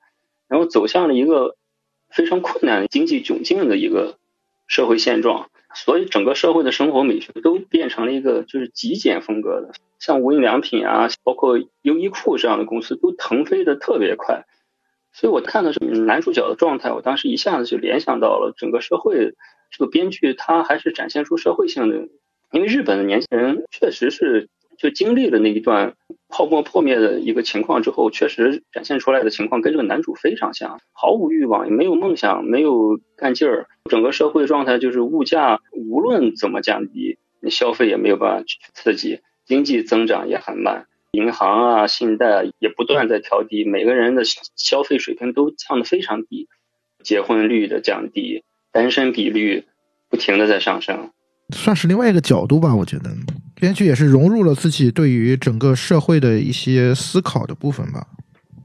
[0.47, 1.57] 然后走向了一个
[2.09, 4.17] 非常困难经济窘境的一个
[4.67, 5.49] 社会现状。
[5.73, 14.45] 所以整个社会的生活美学都变成了一个就是极简风格的，像无印良品啊，包括优衣库这样的公司都腾飞的特别快。
[15.11, 19.33] 所以我看的是男主角的状态，我当时一下子就联想到了整个社会
[19.69, 22.07] 这个编剧他还是展现出社会性的，
[22.51, 24.47] 因为日本的年轻人确实是。
[24.77, 25.95] 就经历了那一段
[26.29, 33.67] 泡沫破灭的一个情况之后，确实展现出来的情况跟这个男主非常像，毫无欲望，也没有梦想，没有干劲儿。
[33.89, 44.23] 整个社会状态就是物价无论怎么降低，你消费也没有办法去刺激，经济增长也很慢，银行啊、信贷也不断在调低，每个人的
[44.55, 46.47] 消费水平都降得非常低，
[47.03, 49.65] 结婚率的降低，单身比率
[50.09, 51.11] 不停的在上升。
[51.53, 53.11] 算是另外一个角度吧，我觉得
[53.53, 58.07] 编剧也是融入了自己对于整个社会的一些思考的部分吧。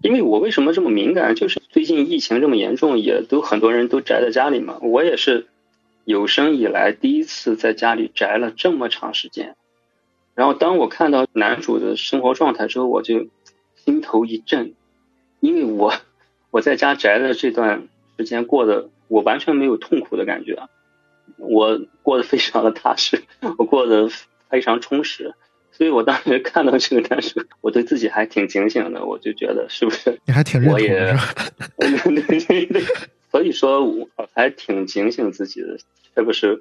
[0.03, 1.35] 因为我为什么这么敏感？
[1.35, 4.79] 就是最近疫情这么严重，也都很多人都宅在家里嘛。
[4.81, 5.49] 我也是
[6.05, 9.57] 有生以来第一次在家里宅了这么长时间。
[10.35, 13.27] 然后当我看到男主的生活状态之后，我就
[13.85, 14.73] 心头一震，
[15.41, 15.93] 因为我
[16.51, 20.63] 我在家宅的这段时间过得，我完全没有痛苦的感觉。
[21.41, 23.23] 我过得非常的踏实，
[23.59, 24.09] 我过得
[24.49, 25.35] 非常充实，
[25.73, 32.23] 所以我当时看到这个但是，我对自己还挺警醒的，我就觉得是不是你还挺认同的，
[33.33, 35.79] 所以说我还挺警醒自己的，
[36.15, 36.61] 是不是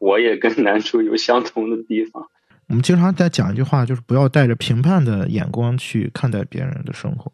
[0.00, 2.26] 我也跟男主有相同的地方？
[2.68, 7.30] 我们经常在讲一句话，就是不要带着评判的眼光去看待别人的生活，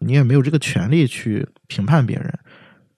[0.00, 2.38] 你也没有这个权利去评判别人，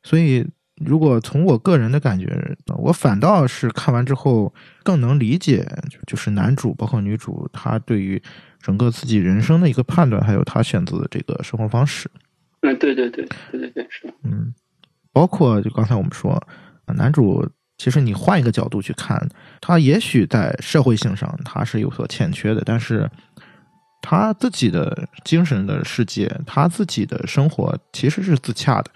[0.03, 0.45] 所以。
[0.85, 5.67] 如果从我个人的感觉，我反倒是看完之后更能理解，
[6.07, 8.21] 就是男主包括女主他对于
[8.61, 12.11] 整个自己人生的一个判断，还有他选择的这个生活方式。
[12.63, 14.13] 嗯，对对对对对对，是。
[14.25, 14.55] 嗯，
[15.13, 16.43] 包括就刚才我们说，
[16.87, 19.29] 男主其实你换一个角度去看，
[19.61, 23.11] 他也许在社会性上他是有所欠缺的，但是
[24.03, 28.91] 他自己的精神的世界，他自己的生活其实是自洽的。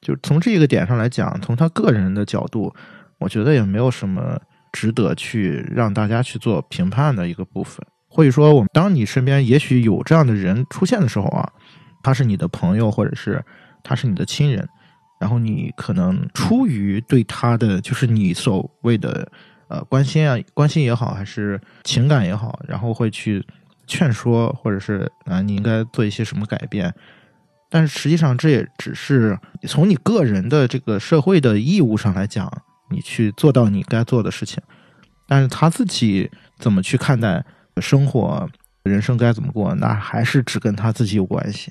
[0.00, 2.74] 就从这个点上来讲，从他个人的角度，
[3.18, 4.40] 我觉得也没有什么
[4.72, 7.84] 值得去让大家去做评判的一个部分。
[8.08, 11.52] 或者说，我们当你身边也许有这样的人出现的时候啊，
[12.02, 13.44] 他是你的朋友，或者是
[13.82, 14.66] 他是你的亲人，
[15.20, 19.30] 然后你可能出于对他的就是你所谓的
[19.68, 23.44] 呃关心啊，关心也好，还是情感也好，然后会去
[23.86, 26.92] 劝说，或者是啊你应该做一些什么改变。
[27.70, 32.50] 但是实际上，这也只是从你个人的这个社会的义务上来讲，
[32.90, 34.62] 你去做到你该做的事情。
[35.26, 37.44] 但是他自己怎么去看待
[37.76, 38.48] 生活、
[38.82, 41.70] 人生该怎么过，那还是只跟他自己有关系。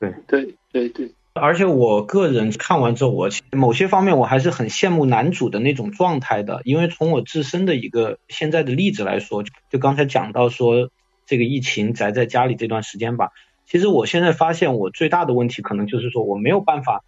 [0.00, 1.14] 对对对对。
[1.32, 10.90] 而且我个人看完之后，我某些方面我还是很羡慕男主的那种状态的，因为从我自身的一个现在的例子来说，就刚才讲到说
[11.26, 13.30] 这个疫情宅在家里这段时间吧。
[13.70, 17.04] 其实我现在发现，我最大的问题可能就是说，我没有办法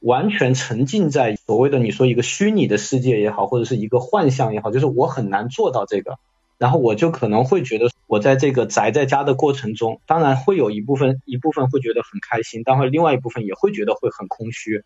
[0.00, 6.18] 完全沉浸在所谓的你说一个虚拟的世界也好，或者是一个幻象也好，就是我很难做到这个。
[6.58, 14.82] 然后我就可能会觉得，我在这个宅在家的过程中，当然会有一部分一部分会觉得很开心，但会另外一部分也会觉得会很空虚。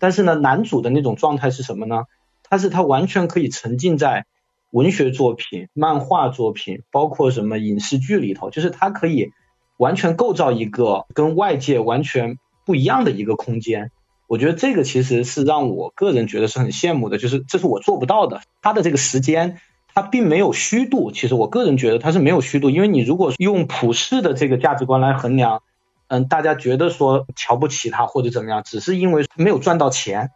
[0.00, 2.02] 但是呢，男主的那种状态是什么呢？
[2.42, 4.26] 他是他完全可以沉浸在
[4.72, 9.30] 文学作品、漫画作品，包括什么影视剧里头，就是他可以。
[9.76, 13.90] 完全构造一个跟外界完全不一样的一个空间，
[14.28, 18.40] 我觉得这个其实是让我个人觉得是很羡慕的，就是这是我做不到的。
[18.62, 19.60] 他的这个时间，
[19.94, 21.12] 他并没有虚度。
[21.12, 25.62] 其实我个人觉得他是没有虚度，因为你如果用普世的这个价值观来衡量，
[26.08, 30.30] 嗯，大家觉得说瞧不起他或者怎么样，只是因为没有赚到钱。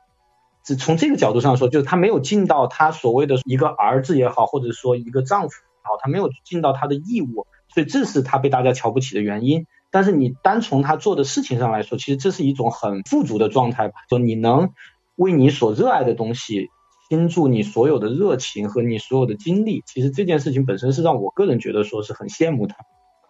[0.64, 9.66] 只从这个角度上说，就是他没有尽到他所谓的一个儿子也好，或者说一个丈夫也好，他没有尽到他的义务，所以这是他被大家瞧不起的原因。
[9.90, 13.94] 但是你单从他做的事情上来说，其实这是一种很富足的状态吧？
[14.10, 14.70] 说你能
[15.16, 16.68] 为你所热爱的东西
[17.08, 22.76] 倾注你所有的热情和你所有的精力，其实这件事情本身是让我个人觉得说是很羡慕他。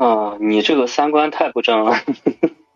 [0.05, 1.95] 啊，你这个三观太不正了，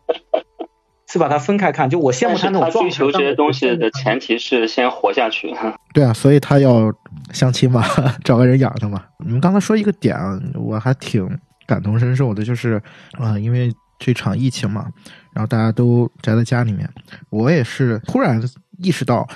[1.11, 1.91] 是把它分开看。
[1.91, 5.53] 就我羡慕他那种追求这些东西的前提是先活下去。
[5.93, 6.93] 对啊，所以他要
[7.33, 7.83] 相亲嘛，
[8.23, 9.03] 找个人养他嘛。
[9.25, 10.17] 你们刚才说一个点，
[10.55, 11.29] 我还挺。
[11.73, 12.83] 感同身受的就是，
[13.13, 14.91] 啊，因为这场疫情嘛，
[15.33, 16.87] 然后大家都宅在家里面，
[17.31, 18.43] 我也是突然
[18.83, 19.27] 意识到，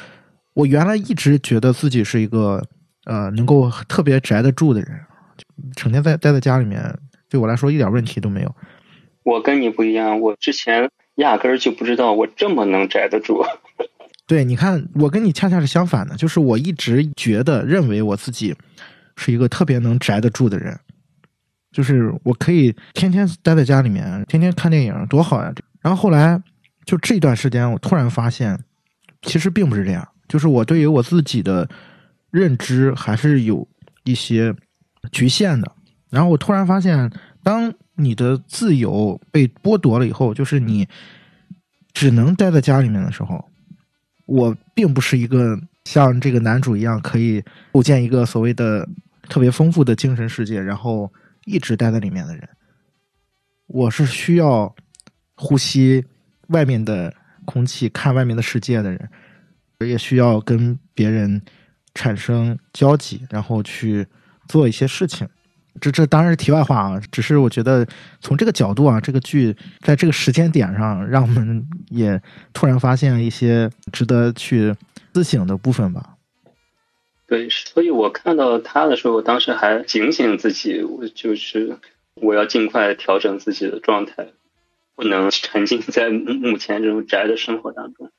[0.52, 2.62] 我原来一直觉得自己是一个
[3.06, 4.90] 呃能够特别宅得住的人，
[5.76, 6.94] 成天在待在家里面，
[7.30, 8.54] 对我来说一点问题都没有。
[9.22, 13.42] 我跟你不一样，我之前压根儿就不知道我这么能宅得住。
[14.28, 18.54] 对，你看，我跟你恰恰是相反的，就是我一直觉得认为我自己
[19.16, 20.76] 是一个特别能宅得住的人。
[21.76, 25.52] 就是我可以天天待在家里面，天天看电影，多好呀！
[25.82, 26.42] 然后后来
[26.86, 28.58] 就这段时间，我突然发现，
[29.20, 30.08] 其实并不是这样。
[30.26, 31.68] 就是我对于我自己的
[32.30, 33.68] 认知还是有
[34.04, 34.54] 一些
[35.12, 35.70] 局限的。
[36.08, 37.12] 然后我突然发现，
[37.42, 40.88] 当你的自由被剥夺了以后，就是你
[41.92, 43.44] 只能待在家里面的时候，
[44.24, 48.88] 我并不是一个像这个男主一样可以构建一个所谓的
[49.28, 51.12] 特别丰富的精神世界，然后。
[51.46, 52.46] 一直待在里面的人，
[53.68, 54.74] 我是需要
[55.36, 56.04] 呼吸
[56.48, 59.08] 外面的空气、看外面的世界的人，
[59.86, 61.40] 也需要跟别人
[61.94, 64.06] 产生交集，然后去
[64.48, 65.26] 做一些事情。
[65.80, 67.86] 这这当然是题外话啊，只是我觉得
[68.20, 72.20] 从这个角度啊，这个剧在这个时间点上，让我们也
[72.52, 74.74] 突然发现一些值得去
[75.12, 76.15] 自省的部分吧。
[77.26, 81.78] 对，所以我看到他的时候，我当时还警醒自己，我就是
[82.14, 84.28] 我要尽快调整自己的状态，
[84.94, 88.10] 不能沉浸在目前这种宅的生活当中。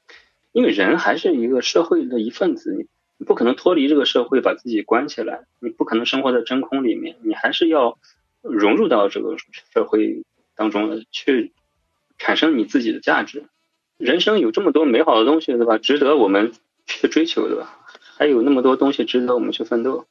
[0.52, 7.98] 因为人还是一个社会的一份子，你不可能脱离这个社会把自己关起来，你不可能生活在真空里面，你还是要
[8.42, 9.38] 融入到这个
[9.74, 10.24] 社会
[10.56, 11.54] 当中，去
[12.18, 13.46] 产生你自己的价值。
[13.98, 15.78] 人生有这么多美好的东西，对吧？
[15.78, 16.52] 值得我们
[16.86, 17.80] 去追求，对吧？
[18.18, 20.06] 还有那么多东西值得我们去奋斗，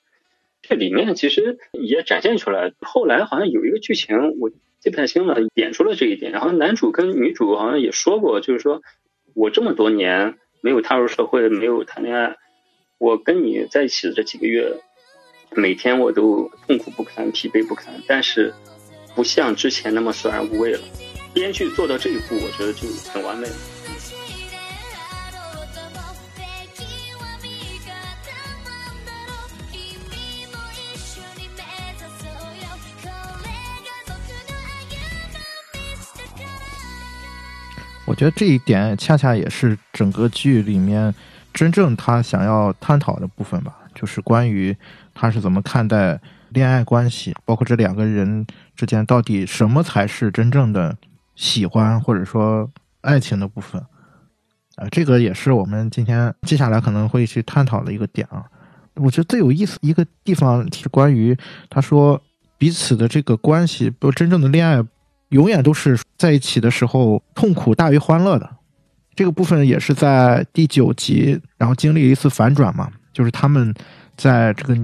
[0.62, 2.72] 这里面其实也展现出来。
[2.80, 6.30] 后来好像有一个剧情，我记不太清了，点出了这一点。
[6.32, 8.82] 然后男主跟女主好像也说过，就是说
[9.34, 12.36] 我这么多年没有踏入社会，没有谈恋爱，
[12.98, 14.80] 我跟你在一起的这几个月，
[15.54, 18.54] 每天我都痛苦不堪、疲惫不堪，但是
[19.14, 20.80] 不像之前那么索然无味了。
[21.34, 23.54] 编剧做到这一步，我觉得就很完美了。
[38.16, 41.14] 觉得这一点恰恰也是整个剧里面
[41.52, 44.74] 真正他想要探讨的部分吧，就是关于
[45.14, 50.96] 他是怎么看待恋爱关系，包括这两个人之间到底什么才是真正的
[51.34, 52.70] 喜欢或者说
[53.02, 53.80] 爱情的部分
[54.76, 58.44] 啊，这个也是我们今天接下来可能会去探讨的一个点啊。
[58.94, 61.36] 我觉得最有意思一个地方是关于
[61.68, 62.20] 他说
[62.56, 64.82] 彼此的这个关系，不真正的恋爱。
[65.30, 68.48] 永远都是在一起的时候痛苦大于欢乐的，
[69.14, 73.74] 这个部分也是在第九集，然后经历了一次反转嘛，就是他们
[74.16, 74.76] 在这个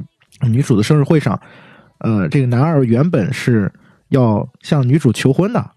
[0.48, 1.40] 女主的生日会上，
[1.98, 3.72] 呃，这个男二原本是
[4.09, 5.70] 要向女主求婚的，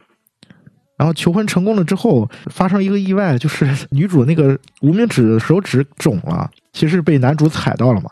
[0.97, 8.09] 然后求婚成功了之后，发生一个意外，就是女主那个无名指手指肿了，其实被男主踩到了嘛，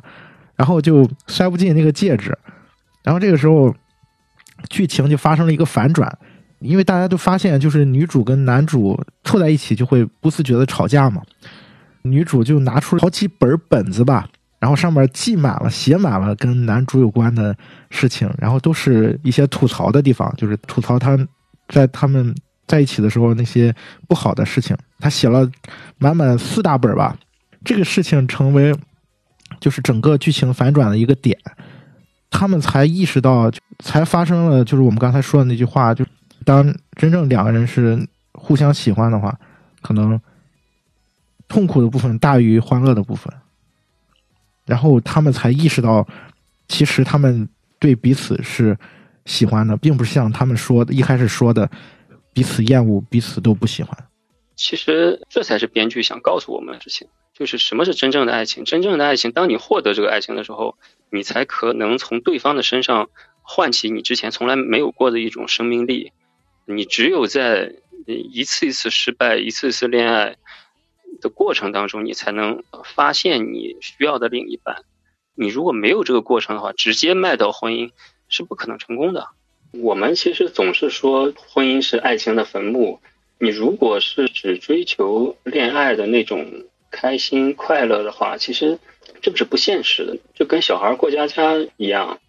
[0.56, 2.38] 然后就塞不进那个戒指，
[3.04, 3.76] 然后这个时候
[4.70, 6.16] 剧情就发生了一个反转。
[6.64, 11.22] 因为大家都发现，就是女主跟男主凑在一起就会不自觉的吵架嘛。
[12.04, 14.28] 女主就拿出好几本本子吧，
[14.60, 17.56] 然后上面记满了、写满了跟男主有关的
[17.90, 21.18] 事情，然后都是一些吐槽的地方，就是吐槽他
[21.70, 22.36] 在他们
[22.68, 23.74] 在一起的时候那些
[24.08, 24.76] 不好的事情。
[25.00, 25.50] 他写了
[25.98, 27.18] 满满四大本吧，
[27.64, 28.76] 这个事情成为
[29.60, 31.38] 就是整个剧情反转的一个点，
[32.30, 33.50] 他们才意识到，
[33.80, 36.06] 才发生了就是我们刚才说的那句话就。
[36.44, 39.40] 当真正两个人是互相喜欢的话，
[39.82, 40.20] 可能
[41.48, 43.34] 痛苦的部分大于欢乐的部分，
[44.66, 46.08] 然后他们才意识到，
[46.68, 47.48] 其实他们
[47.80, 48.78] 对彼此是
[49.26, 51.70] 喜欢的，并不是像他们说的一开始说的
[52.34, 53.98] 彼此厌恶、彼此都不喜欢。
[54.56, 58.66] 其实这才是编剧想告诉我们的事情，就是什么是真正的爱情。
[58.66, 60.78] 真正的爱情，当你获得这个爱情的时候，
[61.10, 63.10] 你才可能从对方的身上
[63.42, 66.12] 唤起你之前从来没有过的一种生命力。
[66.66, 67.74] 你只有在
[68.06, 70.38] 一次一次失败、一次一次恋爱
[71.22, 74.84] 的过程当中，你才能发现你需要的另一半。
[75.36, 77.92] 你如果没有这个过程的话，直接迈到婚姻
[78.30, 79.28] 是不可能成功的。
[79.72, 83.00] 我们其实总是说婚姻是爱情的坟墓。
[83.40, 88.80] 你如果是只追求恋爱的那种开心快乐的话，其实
[89.22, 92.20] 这个是不现实的，就跟小孩过家家一样，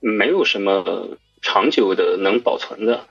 [0.00, 3.06] 没有什么长久的能保存的。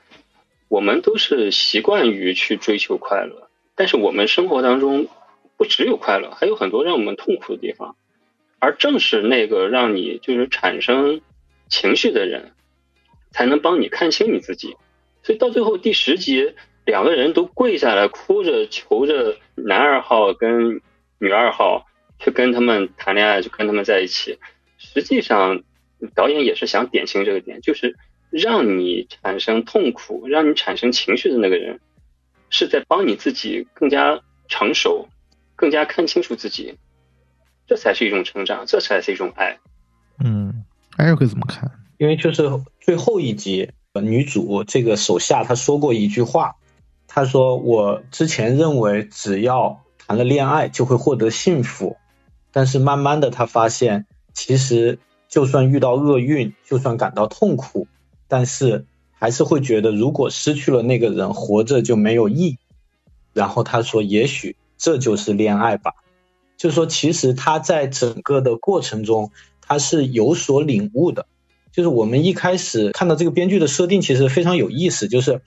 [0.67, 5.07] 我们都是习惯于去追求快乐，但是我们生活当中
[5.57, 7.95] 不只有快乐，还有很多让我们痛苦的地方，
[8.59, 11.21] 而正是那个让你就是产生
[11.69, 12.53] 情绪的人，
[13.31, 14.75] 才能帮你看清你自己。
[15.23, 16.53] 所以到最后第十集。
[16.87, 20.79] 两个人都跪下来，哭着求着男二号跟
[21.19, 21.85] 女二号
[22.17, 24.39] 去跟他们谈恋爱，就跟他们在一起。
[24.77, 25.63] 实际上，
[26.15, 27.97] 导演也是想点清这个点，就是
[28.29, 31.79] 让你产生痛苦、让你产生情绪的那个人，
[32.49, 35.07] 是在帮你自己更加成熟、
[35.55, 36.77] 更加看清楚自己，
[37.67, 39.57] 这才是一种成长，这才是一种爱。
[40.23, 40.65] 嗯，
[40.97, 41.71] 艾瑞克怎么看？
[41.97, 42.43] 因为就是
[42.79, 46.55] 最后一集，女主这个手下她说过一句话。
[47.07, 51.97] 她说：“我之前认为只要谈了恋爱就会获得幸福，
[52.51, 57.87] 但是慢慢的她发现，其实就算遇到厄运，就算感到痛苦，
[58.27, 62.57] 但是还是会觉得如果失去了那个人，活着就没有意义。
[63.33, 65.93] 然后他说，也许这就是恋爱吧。
[66.57, 71.25] 就是说，其实他在整个的过程中，他是有所领悟的。
[71.71, 75.41] 就是我们一开始看到这个编剧的设定，其实非常有意思，就是。”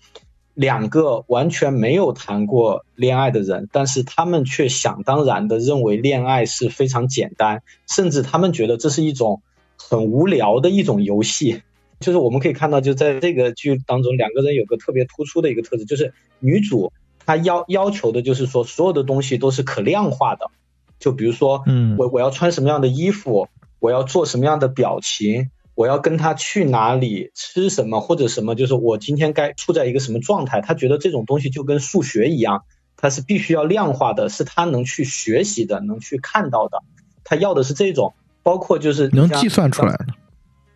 [0.53, 9.41] 两个完全没有谈过恋爱的人，但是他们却想当然的认为恋爱是非常简单，甚至他们觉得这是一种
[9.78, 11.62] 很无聊的一种游戏。
[12.01, 16.93] 就是我们可以看到，就在这个剧当中，两个人有个特别突出的一个特质，就是女主
[17.25, 20.51] 她要要求的就是说，所有的东西都是可量化的。
[20.99, 23.49] 就比如说，嗯，我我要穿什么样的衣服，
[23.79, 25.51] 我要做什么样的表情。
[25.77, 30.61] 我要跟他去哪里吃什么或者什么，就是我今天该处在一个什么状态？
[30.61, 32.65] 他觉得这种东西就跟数学一样，
[32.99, 36.83] 它是必须要量化的，是他能去学习的，能去看到的。
[37.25, 40.09] 他要的是这种，包括就是能计算出来的。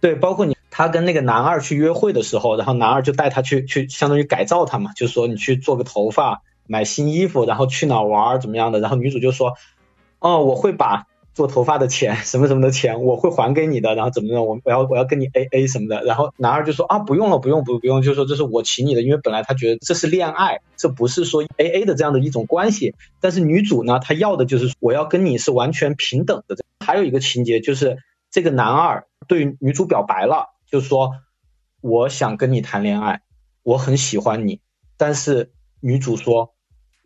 [0.00, 8.80] 对，包括你他跟那个男二去约会的时候，然后男二就带他去去，相当于改造他嘛，就说你去做个头发，买新衣服，然后去哪玩怎么样的？
[8.80, 9.54] 然后女主就说，
[10.18, 11.06] 哦，我会把。
[11.34, 26.56] 做头发的钱什么什么的钱我会还给你的，然后怎么怎么我我要我要跟你 A A 什么的，然后男二就说啊不用了不用不不用，就说这是我请你的，因为本来他觉得这是恋爱，这不是说 A A 的这样的一种关系，但是女主呢，她要的就是我要跟你是完全平等的。
[26.78, 27.98] 还有一个情节就是
[28.30, 31.12] 这个男二对女主表白了，就说
[31.80, 33.22] 我想跟你谈恋爱，
[33.62, 34.60] 我很喜欢你，
[34.96, 36.52] 但是女主说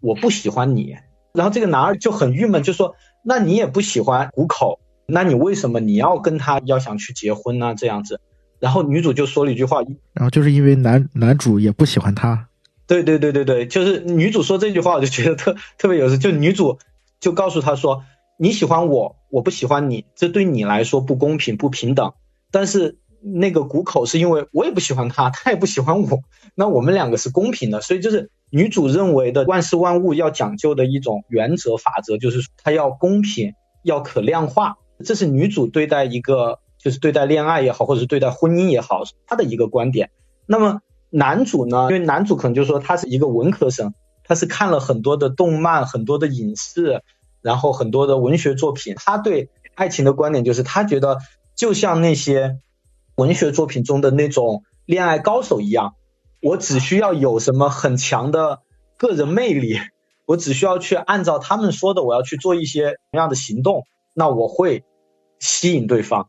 [0.01, 0.97] 我不喜欢你，
[1.35, 2.97] 然后这个男二就很郁闷，就说。
[3.23, 7.75] 那你也不喜欢虎口，那你为什么你要跟他要想去结婚呢？
[7.77, 8.23] 这样子，
[8.59, 9.83] 然后女主就说了一句话，
[10.15, 12.49] 然后就是因为男男主也不喜欢她，
[12.87, 16.79] 对对对对对，就是女主说这句话，我就觉得特特别有意思，就女主
[17.21, 18.05] 就告诉他说，
[18.39, 22.15] 你喜欢我，我不喜欢你，这对你来说不公平不平等，
[22.51, 26.21] 但是那个谷口是因为我也不喜欢他，他也不喜欢我，
[26.55, 28.31] 那我们两个是公平的，所以就是。
[28.51, 33.53] 女主认为的万事万物要讲究的一种原则法则，就是它要公平，
[33.83, 34.79] 要可量化。
[35.05, 40.09] 这是女主对待一个，就是对待恋爱也好，或者是对待婚姻也好，她的一个观点。
[40.47, 41.89] 那么男主呢？
[41.91, 43.93] 因为男主可能就说他是一个文科生，
[44.25, 47.03] 他是看了很多的动漫、很多的影视，
[47.43, 48.95] 然后很多的文学作品。
[48.97, 51.19] 他对爱情的观点就是，他觉得
[51.55, 52.61] 就像那些
[53.19, 55.95] 文学作品中的那种恋爱高手一样。
[56.41, 58.61] 我只需要有什么很强的
[58.97, 59.81] 个人魅力，
[60.25, 63.83] 我只需要去按照他们说的，我要去做一些什么样的行动，
[64.15, 64.85] 那我会
[65.41, 66.29] 吸引对方。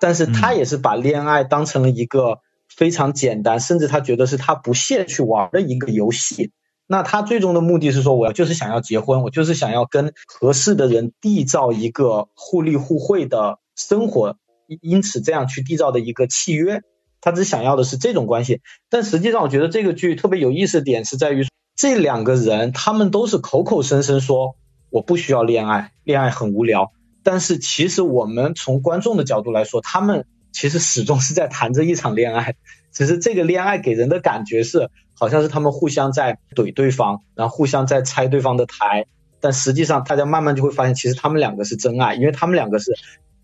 [0.00, 6.52] 但是他也是把恋爱当成了一个非常简单，甚至他觉得是他不屑去玩的一个游戏。
[6.86, 14.36] 那他最终的目的是说，我要就是想要结婚，我就是想要跟合适的人缔造一个互利互惠的生活，
[14.80, 16.80] 因此这样去缔造的一个契约。
[17.20, 21.46] 他只想要的是这种关系，但实际上我觉得这个剧特别有意思的点是在于，
[21.76, 24.56] 这两个人他们都是口口声声说
[24.90, 26.90] 我不需要恋爱，恋爱很无聊。
[27.22, 32.56] 但是其实我们从观众的角度来说，他们其实始终是在谈着一场恋爱。
[32.90, 39.06] 只是这个恋爱给人的感觉是，好像是他们互相在怼对方，然后互相在拆对方的台。
[39.40, 42.92] 但实际上，大家慢慢就会发现，其实他们两个是真爱，因为他们两个是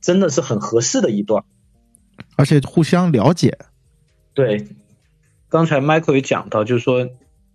[0.08, 1.44] 真的是很合适的一段，
[2.36, 3.58] 而且互相了解。
[4.32, 4.66] 对，
[5.50, 7.06] 刚才 Michael 也讲到，就是说，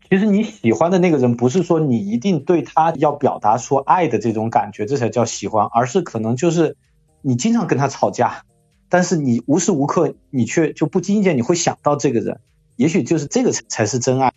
[0.08, 6.78] 其实你喜欢的那个人，不是说你一定对他要表达出爱的这种感觉，这才叫喜欢，而是可能就是
[7.24, 8.43] 你经常跟他吵架，
[8.88, 12.39] 但是你无时无刻你却就不经意间你会想到这个人，
[12.76, 14.32] 也许就是这个才才是真爱。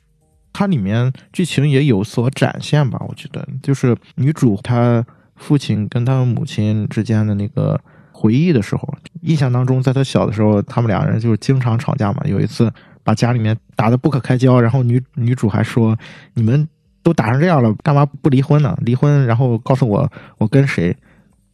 [0.55, 5.05] 它里面剧情也有所展现吧，我觉得就是女主她
[5.35, 7.79] 父亲跟她母亲之间的那个
[8.17, 12.23] 回忆的时候，印象当中，在他小的时候，他们两人就是经常吵架嘛。
[12.25, 12.73] 有一次
[13.05, 15.95] 把家里面打得不可开交，然后女女主还说
[16.33, 16.67] ：“你们
[17.03, 18.77] 都打成这样了，干嘛不离婚呢？
[18.81, 20.97] 离婚，然后告诉我我跟谁。”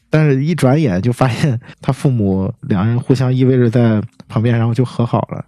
[0.08, 5.44] 但是，一转眼就发现他父母两人互相依偎着在旁边，然后就和好了。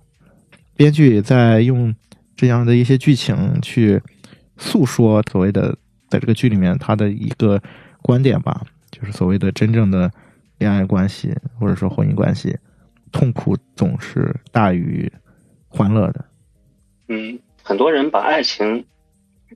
[0.77, 1.95] 编剧在用。
[2.37, 4.03] 这样的一些剧情去
[4.57, 5.73] 诉说所谓的
[6.09, 7.63] 在这个剧里面他的一个
[8.03, 8.61] 观点吧，
[8.91, 10.11] 就是所谓的真正的
[10.59, 12.57] 恋爱关系或者说婚姻关系，
[13.13, 15.13] 痛苦总是大于
[15.69, 16.25] 欢乐的。
[17.09, 18.87] 嗯，很多人把爱情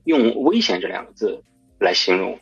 [0.03, 1.43] 用危险这两个字
[1.79, 2.39] 来形容。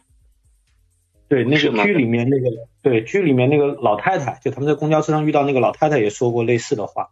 [1.27, 2.45] 对，那个剧里面那个
[2.81, 7.09] 对剧里面那个老太太，就他们在公交车上遇到那个老太太也说过类似的话。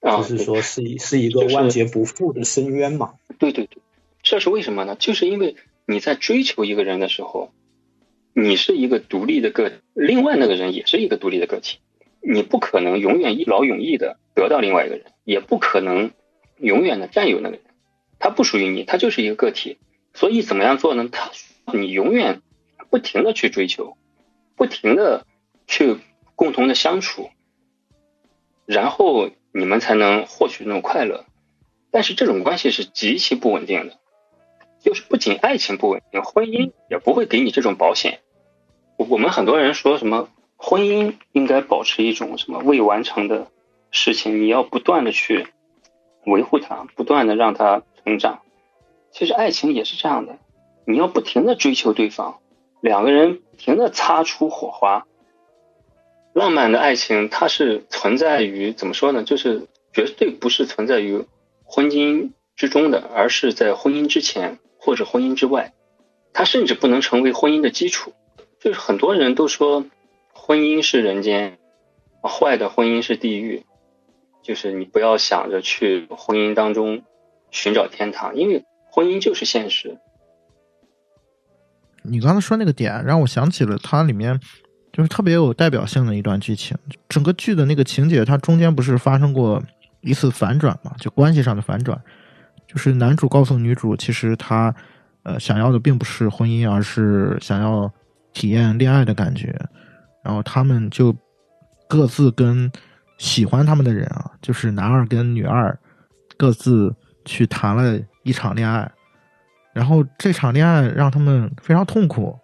[0.00, 3.14] 就是说，是一是一个万劫不复的深渊嘛？
[3.36, 3.82] 对对对，
[4.22, 4.94] 这是为什么呢？
[4.96, 5.56] 就是因为
[5.86, 7.50] 你在追求一个人的时候，
[8.40, 11.78] 你是一个独立的个，另外那个人也是一个独立的个体，
[12.20, 16.12] 你不可能永远一劳永逸的得到另外一个人，也不可能
[16.58, 17.64] 永远的占有那个人，
[18.18, 19.78] 他不属于你，他就是一个个体。
[20.14, 21.08] 所以怎么样做呢？
[21.10, 21.32] 他
[21.72, 22.40] 你永远
[22.90, 23.96] 不停的去追求，
[24.56, 25.26] 不停的
[25.66, 25.96] 去
[26.34, 27.30] 共同的相处，
[28.66, 29.30] 然后。
[29.50, 31.24] 你们才能获取那种快乐，
[31.90, 33.98] 但是这种关系是极其不稳定的，
[34.78, 38.20] 就是不仅爱情不稳定，婚姻也不会给你这种保险。
[38.98, 43.46] 我们很多人说什么婚姻应该保持一种什么未完成的
[43.92, 45.46] 事情，你要不断的去
[46.26, 48.40] 维护它，不断的让它成长。
[49.12, 50.38] 其实爱情也是这样的，
[50.84, 52.40] 你要不停的追求对方，
[52.80, 55.06] 两个人不停的擦出火花。
[56.32, 59.22] 浪漫的爱情，它是存在于怎么说呢？
[59.22, 61.24] 就是绝对不是存在于
[61.62, 65.72] 婚姻之中的，而是在婚姻之前或者婚姻之外。
[66.32, 68.12] 它甚至不能成为婚姻的基础。
[68.60, 69.84] 就是很多人都说
[70.32, 71.58] 婚姻是人间，
[72.22, 73.64] 坏的婚姻是地狱。
[74.42, 77.02] 就是你不要想着去婚姻当中
[77.50, 79.98] 寻找天堂，因为婚姻就是现实。
[82.02, 84.40] 你刚才说那个点，让我想起了它里面。
[84.90, 86.76] 就是特别有代表性的一段剧情，
[87.08, 89.62] 整个剧的那个情节，它中间不是发生过
[90.00, 90.92] 一次反转嘛？
[90.98, 92.02] 就关系上的反转，
[92.66, 94.74] 就是男主告诉女主，其实他
[95.22, 97.92] 呃想要的并不是婚姻，而是想要
[98.32, 99.54] 体验恋爱的感觉。
[100.22, 101.14] 然后他们就
[101.88, 102.70] 各自跟
[103.18, 105.78] 喜欢他们的人啊，就是男二跟女二
[106.36, 108.90] 各自去谈了一场恋爱，
[109.72, 112.38] 然后这场恋爱让他们非常痛苦，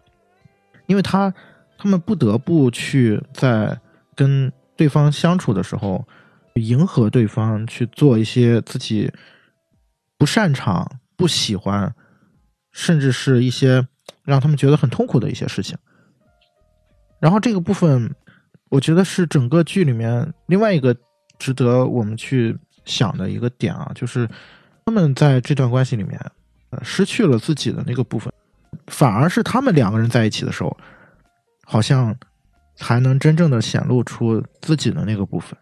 [0.86, 1.34] 因为他。
[1.76, 3.78] 他们不得不去在
[4.14, 6.06] 跟对方相处的时候，
[6.54, 9.12] 迎合对方，去做一些自己
[10.16, 11.94] 不擅长、不喜欢，
[12.72, 13.86] 甚至是一些
[14.24, 15.76] 让他们觉得很痛苦的一些事情。
[17.20, 18.14] 然后这个部分，
[18.68, 20.96] 我觉得是整个剧里面另外一个
[21.38, 24.28] 值得我们去想的一个点啊，就是
[24.86, 26.18] 他们在这段关系里面，
[26.70, 28.32] 呃，失去了自己的那个部分，
[28.88, 30.76] 反而是他们两个人在一起的时候。
[31.66, 32.14] 好像
[32.76, 35.58] 才能真正的显露出自己的那个部分。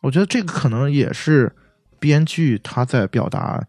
[0.00, 1.52] 我觉得这个可能也是
[1.98, 3.60] 编剧他在表达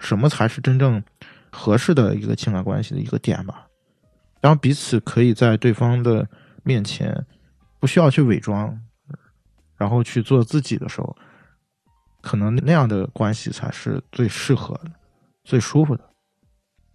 [0.00, 1.02] 什么才是真正
[1.50, 3.66] 合适的一个情感关系的一个点吧。
[4.40, 6.26] 当彼此可以在对方的
[6.62, 7.26] 面前
[7.78, 8.80] 不需要去伪装，
[9.76, 11.16] 然后去做自己的时候，
[12.20, 14.90] 可能那样的关系才是最适合的、
[15.44, 16.04] 最舒服的。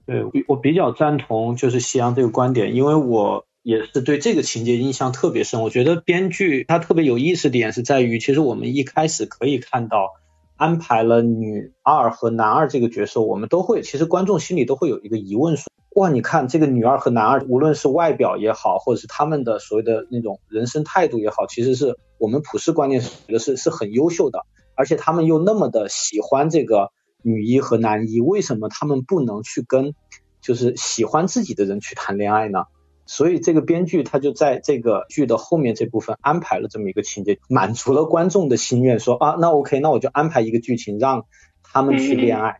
[0.06, 5.62] 对，我比较赞同就是夕阳这个观点，因为我也是对这个情节印象特别深。
[5.64, 10.14] 我觉得编剧他特别有意思点是在于，其实我们一开始可以看到
[10.58, 24.39] 安排了女二和男二这个角色，我们都会其实观众心里都会有一个疑问说，哇，你看这个女二和男二，无论是外表也好，或者是他们的所谓的那种人生态度也好，其实是我们普世观念觉得是是很优秀的，
[24.76, 26.91] 而且他们又那么的喜欢这个。
[27.28, 29.95] 女一和男一为什么他们不能去跟
[30.41, 32.66] 就是喜欢自己的人去谈恋爱呢？
[33.08, 41.26] 所以这个编剧他就在这个剧的后面这部分安排了这么一个情节，满足了观众的心愿，说啊，那 OK，那我就安排一个剧情让
[41.62, 42.58] 他们去恋爱。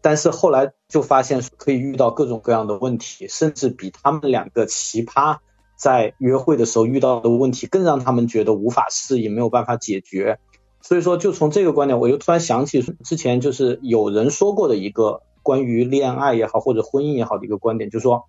[0.00, 5.36] 但是后来就发现可以遇到各种各样的问题，甚至比他们两个奇葩
[5.76, 10.38] 在约会的时候遇到的问题更让他们觉得无法适应，没有办法解决。
[10.80, 18.24] 所以说，就从这个观点，我又突然想起之前就是有人说过的一个关于恋爱也好或者婚姻也好的一个观点，就是说。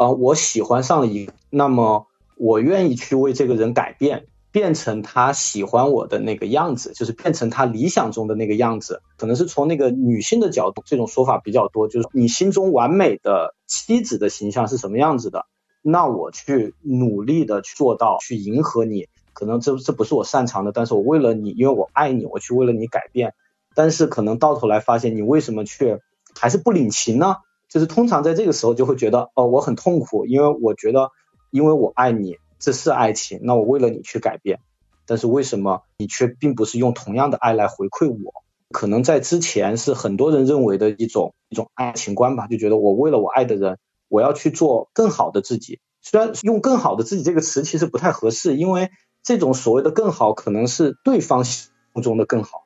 [0.00, 2.06] 啊，我喜欢上了一，那么
[2.38, 9.02] 我愿意去为这个人改变，变成他喜欢我的那个样子，就是变成他理想中的那个样子。
[9.18, 15.44] 可能是从那个女性的角度，这种说法比较多，就是你心中完美的妻子的形象是什么样子的？
[15.82, 19.06] 那我去努力的去做到，去迎合你。
[19.34, 23.34] 可能这这不是我擅长的，但是我为了你，因为我爱你，我去为了你改变。
[23.74, 26.00] 但是可能到头来发现，你为什么却
[26.34, 27.36] 还是不领情呢？
[27.70, 31.10] 就是通常在这个时候就会觉得哦，我很痛苦，因为我觉得，
[31.50, 34.58] 因为我爱你，这是爱情，那我为了你去改变，
[35.06, 38.34] 但是为什么你却并不是用同样的爱来回馈我？
[38.72, 45.80] 可能在之前是很多人认为的一种一种爱情观吧，就觉得我为了我爱的人，我要去做更好的自己。
[46.02, 48.90] 虽然用更好的自己这个词其实不太合适，因为
[49.22, 52.59] 这种所谓的更好，可能是对方心目中的更好。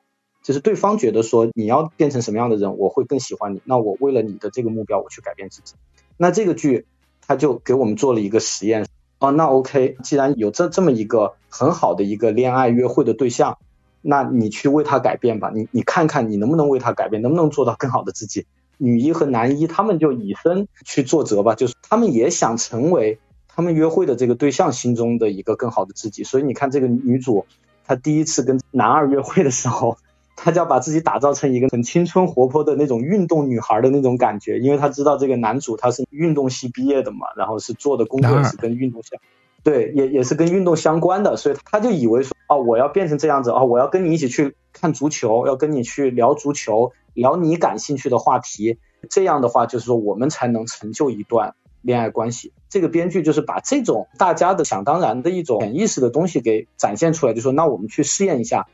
[0.45, 3.61] 就是对方觉得说你要变成什么样的人，我会更喜欢你。
[3.65, 5.73] 那我为了你的这个目标，我去改变自己。
[6.17, 6.85] 那这个剧
[7.25, 8.85] 他就给我们做了一个实验
[9.17, 13.57] 哦，那 OK，既然有这这么一个很好的一个恋爱约会的对象，
[14.03, 15.49] 那你去为他改变吧。
[15.51, 18.45] 你你看看你能不能为他改变，能不能做到更好的自己。
[18.77, 23.17] 女一和男一他们就以身去作则吧，就是他们也想成为
[23.47, 26.23] 他们约会的这个对象心中的一个更好的自己。
[26.23, 27.47] 所以你看这个女主，
[27.83, 29.97] 她第一次跟男二约会的时候。
[30.35, 39.19] 他就要把自己打造成一个很青春活泼的那种运动女孩的那种感觉，因为他知道这个男主他是运动系毕业的嘛，然后是做的工作是跟运动相，
[39.63, 48.77] 对，也也是跟运动相关的，所以他就以为说，哦，我要变成这样子，哦，我要跟你一起去看足球，要跟你去聊足球，聊你感兴趣的话题，
[49.09, 52.51] 这样的话就是说我们才能成就一段恋爱关系。
[52.69, 58.67] 这个编剧就是把这种大家的想当然的一种潜意识的东西给展现出来，就说那我们去试验一下。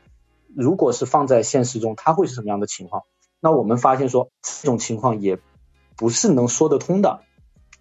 [0.56, 3.04] 如果是放在现实中，它会是什么样的情况？
[3.40, 5.38] 那我们发现说这种情况也
[5.96, 7.20] 不是能说得通的。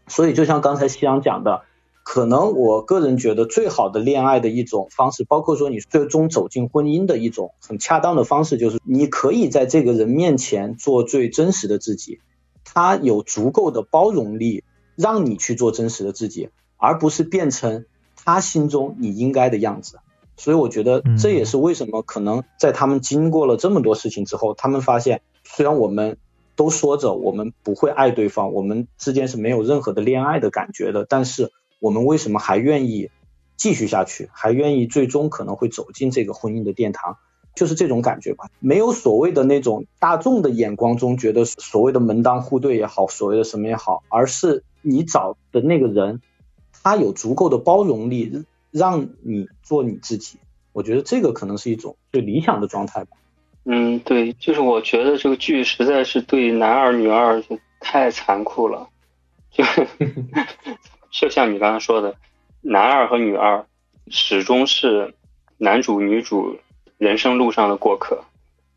[0.08, 1.64] 所以就像刚才夕阳讲的，
[2.04, 12.20] 可能我个人觉得最好的恋爱的一种方式，包括说你最终走进婚姻的一种很恰当的方式，就是你可以在这个人面前做最真实的自己，
[12.66, 14.64] 他有足够的包容力
[14.96, 20.00] 让你去做真实的自己，而不是变成他心中你应该的样子。
[20.42, 26.18] 所以我觉得这也是为什么可能在他们经过了这么多事情之后，他们发现虽然我们
[26.56, 33.12] 都说着我们不会爱对方，我们之间是没有任何的恋爱的感觉的，但是我们为什么还愿意
[33.56, 37.18] 继续下去，还愿意最终可能会走进这个婚姻的殿堂？
[37.54, 38.46] 就是这种感觉吧。
[38.60, 46.20] 没有所谓的那种大众的眼光中觉得所谓的门当户对也好，所谓的什么也好，而是你找的那个人，
[46.82, 48.44] 他有足够的包容力。
[48.72, 50.38] 让你做你自己，
[50.72, 53.18] 我觉得这个可能是一种最理想的状态吧。
[53.66, 57.44] 嗯，对，就是我觉得这个剧实在是对男二女二
[57.80, 58.90] 太残酷了，
[59.52, 59.64] 就
[61.12, 62.16] 就像你刚刚说的，
[62.62, 63.66] 男二和女二
[64.08, 65.14] 始终是
[65.58, 66.58] 男主女主
[66.98, 68.24] 人生路上的过客，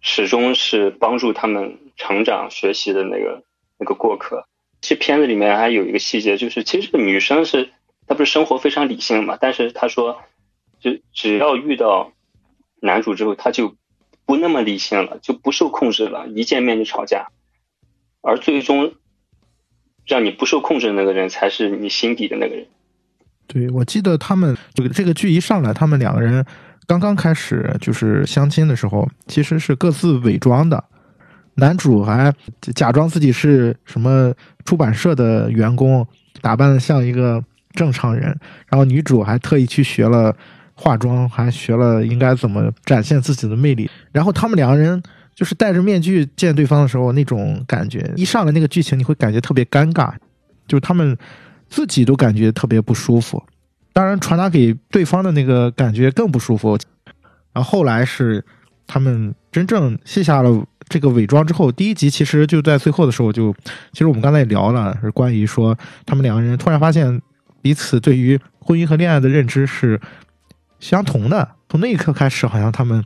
[0.00, 3.42] 始终是帮助他们成长学习的那个
[3.78, 4.46] 那个过客。
[4.80, 7.70] 这片子里面还有一个细节，就是其实这个女生是。
[8.06, 9.38] 他不是生活非常理性嘛？
[9.40, 10.18] 但是他说，
[10.78, 12.12] 就只要遇到
[12.80, 13.76] 男主之后，他就
[14.26, 17.28] 不那么理性了，就不受控制了，一见面就吵架。
[18.20, 18.92] 而最终
[20.06, 22.66] 让你不受控制的那个人，才是你心底的那个人。
[23.46, 26.44] 对，我记得他们这个这个剧一上来，他们两个人
[26.86, 30.84] 刚刚开始就是相亲的时候，其实是各自伪装的。
[31.54, 32.30] 男主还
[32.74, 34.34] 假装自己是什么
[34.66, 36.06] 出版社的员工，
[36.42, 37.42] 打扮的像一个。
[37.74, 38.24] 正常人，
[38.68, 40.34] 然后女主还特意去学了
[40.74, 43.90] 化妆，还学了应该怎么展现自己的魅力。
[44.12, 45.02] 然后他们两个人
[45.34, 50.12] 就是戴着面具见对方的时候，那种感觉，一上来那个剧情你会感觉特别尴尬，
[50.66, 51.16] 就是他们
[51.68, 53.42] 自己都感觉特别不舒服，
[53.92, 56.78] 当然传达给对方的那个感觉更不舒服。
[57.52, 58.44] 然后后来是
[58.86, 63.52] 他们真正卸下了这个伪装之后，第一集其实就在最后的时候就，
[63.92, 67.20] 其实我们刚才也聊了，是关于说他们两个人突然发现。
[67.64, 69.98] 彼此对于婚姻和恋爱的认知是
[70.80, 73.02] 相同的，从那一刻开始，好像他们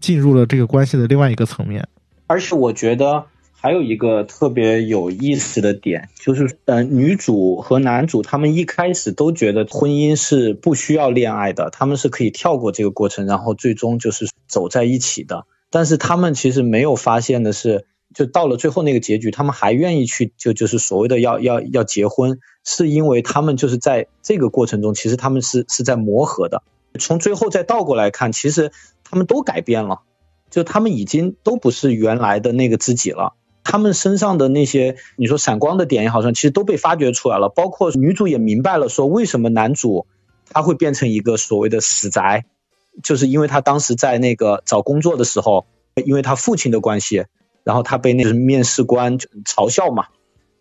[0.00, 1.88] 进入了这个关系的另外一个层面。
[2.26, 15.46] 而且我觉得还有一个特别有意思的点，就是呃，女主和男主他们一开始都觉得婚姻是不需要恋爱的，他们是可以跳过这个过程，然后最终就是走在一起的。
[15.70, 26.62] 但是他们其实没有发现的是，就到了最后那个结局，他们还愿意去就就是所谓的要要要结婚，是因为他们就是在这个过程中，其实他们是是在磨合的。
[26.98, 28.70] 从最后再倒过来看，其实
[29.04, 30.00] 他们都改变了，
[30.50, 33.34] 就他们已经都不是原来的那个自己了。
[33.64, 37.48] 他们身上的那些你说闪光的点也好，像其实都被发掘出来了。
[37.48, 40.06] 包括女主也明白了，说为什么男主
[40.50, 42.44] 他会变成一个所谓的死宅，
[43.02, 45.64] 就是因为他当时在那个找工作的时候，
[46.04, 47.24] 因为他父亲的关系，
[47.64, 50.06] 然后他被那个面试官嘲笑嘛，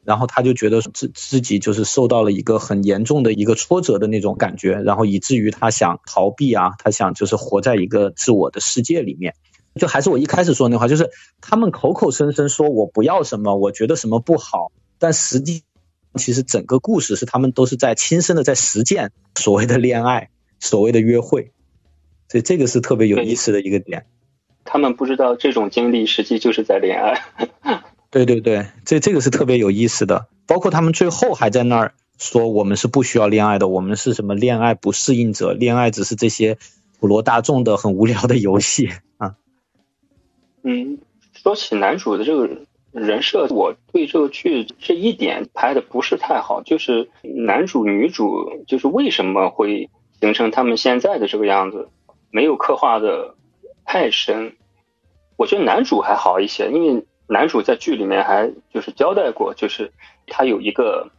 [0.04, 9.34] 然后他就觉得自自己就是受到了一个很严重的一个挫折的那种感觉，然后以至于他想逃避啊，他想就是活在一个自我的世界里面。
[9.76, 15.64] 就还是我一开始说那话，就是他们口口声声说我不要什么，我觉得什么不好，但实际
[16.16, 20.30] 其实整个故事是他们都是在亲身的在实践所谓的恋爱，
[20.60, 21.54] 所谓的约会，
[22.28, 24.08] 所以这个是特别有意思的一个点。
[24.66, 27.22] 他们不知道这种经历实际就是在恋爱。
[28.12, 30.28] 对对对，这这个是特别有意思的。
[30.46, 36.58] 包括他们最后还在那儿说我们是不需要恋爱的，我们是什么恋爱不适应者，恋爱只是这些
[37.00, 39.36] 普罗大众的很无聊的游戏 啊。
[40.64, 41.00] 嗯，
[41.34, 42.50] 说起男主的这个
[42.92, 49.90] 人设，我对这个剧这一点拍的不是太好，就是男主女主就是为什么会
[50.20, 51.88] 形成他们现在的这个样子，
[52.30, 53.36] 没有刻画的
[53.92, 54.56] 太深。
[55.36, 59.92] 我觉得男主还好一些，因为男主在剧里面还就是交代过，就是
[60.28, 61.12] 他有一个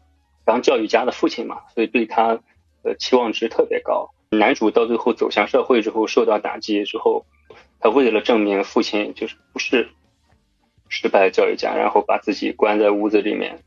[0.46, 2.38] 当教育家的父亲嘛，所以对他
[2.82, 4.08] 的期望值特别高。
[4.30, 7.26] 男主到最后走向社会之后，受到打击之后。
[7.78, 9.90] 他为了证明父亲就是不是
[10.88, 13.58] 失败的教育家，然后把自己关在屋子里面，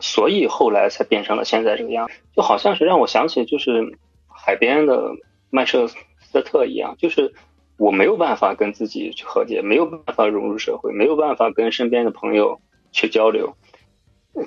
[0.00, 3.96] 所以后来才变成了现在这个样，就好像是让我想起就是
[4.28, 5.12] 海边的
[5.48, 7.32] 曼彻斯特一样，就是
[7.76, 12.60] 我没有办法跟自己去和解，没有办法融入社会，没有办法跟身边的朋友
[12.92, 13.54] 去交流。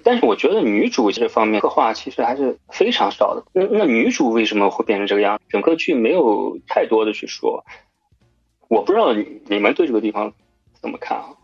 [0.03, 3.43] 但是我觉得女主这方面刻画其实还是非常少的。
[3.53, 5.41] 那那女主为什么会变成这个样？
[5.49, 7.65] 整个剧没有太多的去说。
[8.67, 10.33] 我不知道你们对这个地方
[10.79, 11.35] 怎么看啊？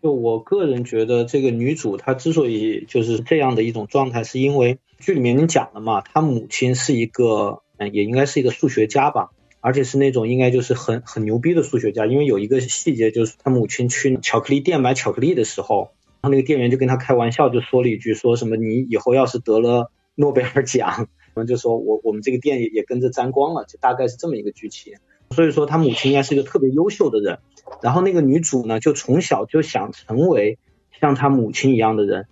[0.00, 9.30] 就我个人觉得，这个女主她之所以就是这样的一种状态，是因为剧里面你讲了嘛，她母亲是一个，嗯，也应该是一个数学家吧，
[9.68, 12.06] 而且是那种应该就是很很牛逼的数学家。
[12.06, 15.90] 因为有一个细节，就是他母亲去巧克力店买巧克力的时候，
[16.22, 24.94] 然后那个店员就跟他开玩笑，就说了一句，说什么你以后要是得了诺贝尔奖，然后就说我我们这个店也也跟着沾光了，就大概是这么一个剧情。
[25.32, 27.40] 所以说，他母亲应该是一个特别优秀的人。
[27.82, 30.58] 然后那个女主呢，就从小就想成为
[30.98, 32.26] 像她母亲一样的人，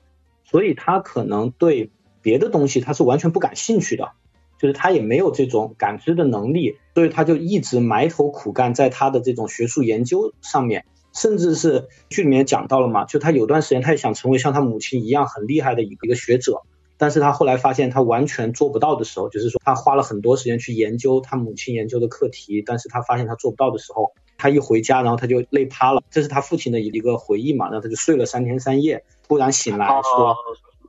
[0.44, 1.90] 所以她可能对
[2.22, 4.12] 别的东西她是完全不感兴趣的，
[4.58, 16.62] 就是她也没有这种感知的能力，所以他就一直埋头苦干在他的这种学术研究上面，甚至是剧里面讲到了嘛，就他有段时间他也想成为像他母亲一样很厉害的一个学者。
[16.96, 26.02] 但是他后来发现他完全做不到的时候，就是说他花了很多时间去研究他母亲研究的课题，但是他发现他做不到的时候，他一回家，然后他就累趴了。
[26.10, 27.66] 这是他父亲的一个回忆嘛？
[27.66, 30.34] 然后他就睡了三天三夜，突然醒来说，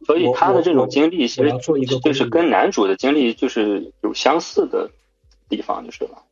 [0.05, 1.51] 所以他的这种经历其实
[2.01, 4.89] 就是跟男主的经历就是有相似的
[5.49, 6.23] 地方，就是了。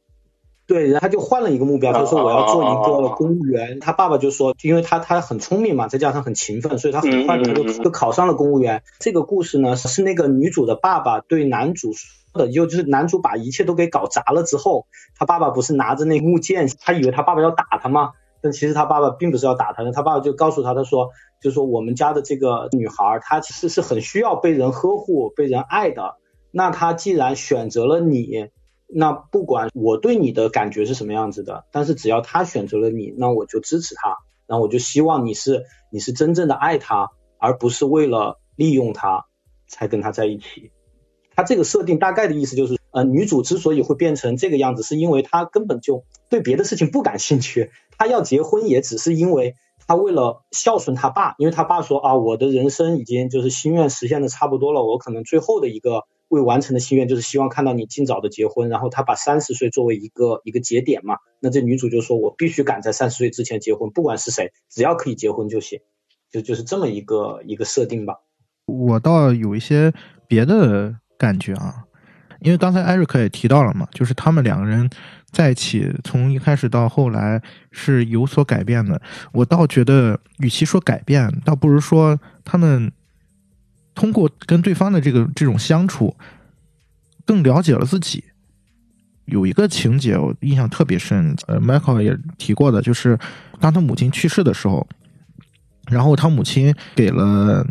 [0.68, 3.80] 对，然后他就换了一个目标，他说我要做一个公务员。
[3.80, 8.82] 他爸爸就说，因为他他很聪明嘛，再加上很勤奋，所以他很快他就就考上了公务员。
[9.00, 18.14] 这个故事呢，是那个女主的爸爸对男主说的，就就是男主把一切都给搞砸了之后，他爸爸不是拿着那木剑，他以为他爸爸要打他吗？
[18.42, 21.12] 但其实他爸爸并不是要打他的，他爸爸就告诉他，他说，
[21.44, 26.16] 就说我们家的这个女孩，她其实是很需要被人呵护、被人爱的。
[26.50, 28.48] 那她既然选择了你。
[28.98, 39.26] 那不管我对你的感觉是什么样子的，但是只要他选择了你，那我就支持他，然后我就希望你是你是真正的爱他，而不是为了利用他
[39.68, 40.72] 才跟他在一起。
[41.36, 56.04] 他这个设定大概的意思就是，呃，女主之所以会变成这个样子，是因为她根本就对别的事情不感兴趣，她要结婚也只是因为她为了孝顺他爸，因为他爸说啊，我的人生已经就是心愿实现的差不多了，我可能最后的一个。
[56.28, 65.80] 未完成的心愿就是希望看到你尽早的结婚，然后他把三十岁作为一个一个节点嘛，那这女主就说我必须赶在三十岁之前结婚，不管是谁，只要可以结婚就行，
[66.32, 68.16] 就就是这么一个一个设定吧。
[68.66, 69.94] 我倒有一些
[70.28, 71.84] 别的感觉啊，
[72.42, 74.90] 因为刚才艾瑞克也提到了嘛，就是他们两个人
[75.32, 79.00] 在一起，从一开始到后来是有所改变的。
[79.34, 82.92] 我倒觉得，与其说改变，倒不如说他们
[83.96, 86.16] 通过跟对方的这个这种相处，
[87.26, 88.24] 更了解了自己。
[89.26, 93.18] 有一个情节我印象特别深，呃，Michael 也提过的，就是
[93.60, 94.88] 当他母亲去世的时候，
[95.88, 97.66] 然后他母亲给了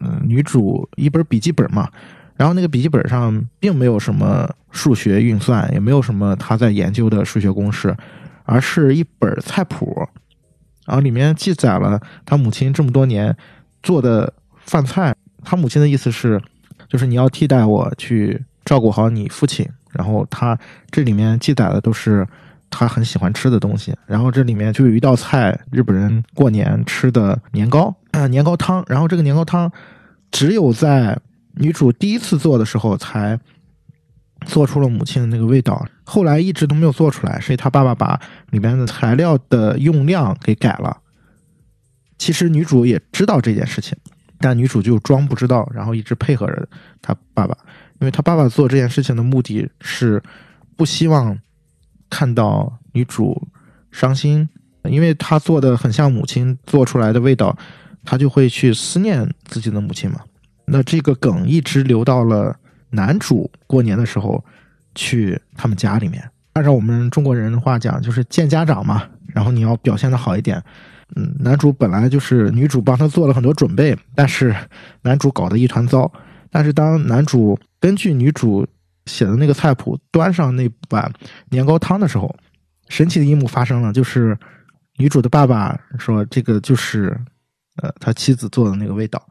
[0.00, 1.88] 嗯女主一本笔记本嘛。
[2.36, 7.96] 然后那个笔记本上并没有什么数学运算，也没有什么他在研究的数学公式，
[8.44, 10.06] 而是一本菜谱，
[10.86, 13.36] 然后里面记载了他母亲这么多年
[13.82, 15.16] 做的饭菜。
[15.44, 16.40] 他母亲的意思是，
[16.88, 19.68] 就是你要替代我去照顾好你父亲。
[19.92, 20.58] 然后他
[20.90, 22.26] 这里面记载的都是
[22.68, 23.94] 他很喜欢吃的东西。
[24.06, 27.94] 然后这里面就有一道菜，日本人过年吃的年糕，
[28.30, 28.84] 年糕汤。
[28.86, 29.72] 然后这个年糕汤
[30.30, 31.18] 只有在
[31.54, 33.38] 女主第一次做的时候，才
[34.44, 35.86] 做出了母亲的那个味道。
[36.04, 38.20] 后来一直都没有做出来，是她爸爸把
[38.50, 40.98] 里面的材料的用量给改了。
[42.18, 43.96] 其实女主也知道这件事情，
[44.38, 46.68] 但女主就装不知道，然后一直配合着
[47.02, 47.56] 她爸爸。
[48.00, 50.22] 因为她爸爸做这件事情的目的是
[50.76, 51.36] 不希望
[52.08, 53.48] 看到女主
[53.90, 54.48] 伤心，
[54.84, 57.56] 因为她做的很像母亲做出来的味道，
[58.04, 60.20] 她就会去思念自己的母亲嘛。
[60.66, 62.54] 那这个梗一直留到了
[62.90, 64.44] 男主过年的时候
[64.94, 66.22] 去他们家里面。
[66.52, 70.62] 按照我们中国人的话讲，就是见家长嘛，然后你要表现的好一点。
[71.16, 74.54] 嗯，男主本来就是女主帮他做了很多准备，但是
[75.02, 76.10] 男主搞得一团糟。
[76.50, 78.66] 但是当男主根据女主
[79.06, 81.12] 写的那个菜谱端上那碗
[81.50, 82.34] 年糕汤的时候，
[82.88, 84.36] 神奇的一幕发生了，就是
[84.98, 87.18] 女主的爸爸说这个就是
[87.82, 89.22] 呃他妻子做的那个味道。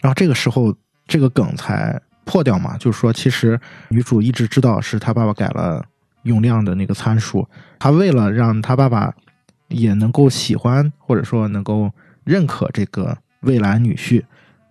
[0.00, 0.74] 然后这个时候，
[1.06, 3.58] 这个梗才破掉嘛，就是说，其实
[3.88, 5.84] 女主一直知道是她爸爸改了
[6.24, 7.46] 用量的那个参数，
[7.78, 9.14] 她为了让她爸爸
[9.74, 11.90] 也能够喜欢或者说能够
[12.24, 14.22] 认可这个未来女婿，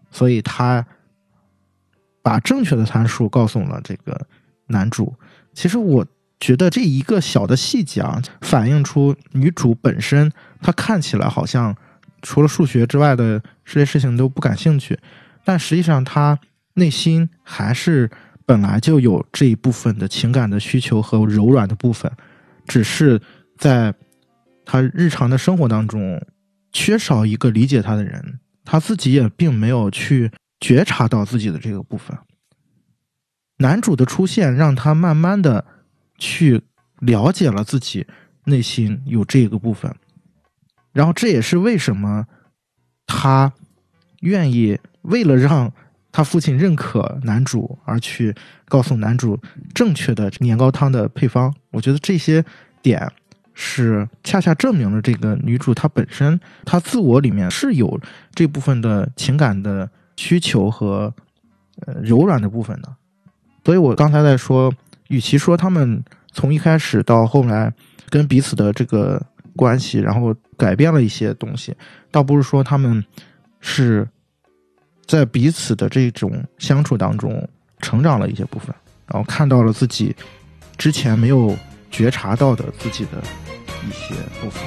[0.10, 0.86] 所以他
[2.22, 4.26] 把正确的参数告诉了这个
[4.68, 5.14] 男主。
[5.54, 6.06] 其实我
[6.40, 10.32] 觉得这一个小的细节啊，反映出女主本身
[10.62, 11.76] 她看起来好像
[12.22, 14.98] 除了数学之外的这些事情都不感兴趣。
[15.46, 16.40] 但实际上，她
[16.74, 18.10] 内心还是
[18.46, 22.12] 本来就有这一部分的情感的需求和柔软的部分，
[22.66, 23.22] 只是
[23.58, 23.94] 在
[24.66, 26.26] 他日常的生活当中
[26.72, 32.18] 缺少一个理解他的人，他自己也并没有去觉察到自己的这个部分。
[33.58, 35.66] 男主的出现让他慢慢的
[36.18, 36.62] 去
[37.00, 38.08] 了解了自己
[38.46, 39.94] 内心有这个部分，
[40.92, 42.28] 然后这也是为什么
[43.06, 43.54] 他
[44.22, 44.80] 愿意。
[45.04, 45.70] 为了让
[46.14, 48.34] 他父亲认可男主，而去
[48.70, 49.38] 告诉男主
[49.74, 52.42] 正确的年糕汤的配方，我觉得这些
[52.82, 53.12] 点
[53.54, 58.00] 是恰恰证明了这个女主她本身她自我里面是有
[58.34, 61.14] 这部分的情感的需求和
[61.86, 62.96] 呃柔软的部分的。
[63.64, 64.74] 所以我刚才在说，
[65.08, 67.74] 与其说他们从一开始到后来
[68.10, 69.22] 跟彼此的这个
[69.56, 71.76] 关系，然后改变了一些东西，
[72.12, 73.04] 倒不是说他们
[73.60, 74.08] 是。
[75.06, 77.46] 在彼此的这种相处当中，
[77.80, 78.74] 成长了一些部分，
[79.06, 80.16] 然后看到了自己
[80.78, 81.54] 之前没有
[81.92, 83.22] 觉察到的自己的
[83.88, 84.62] 一些部分。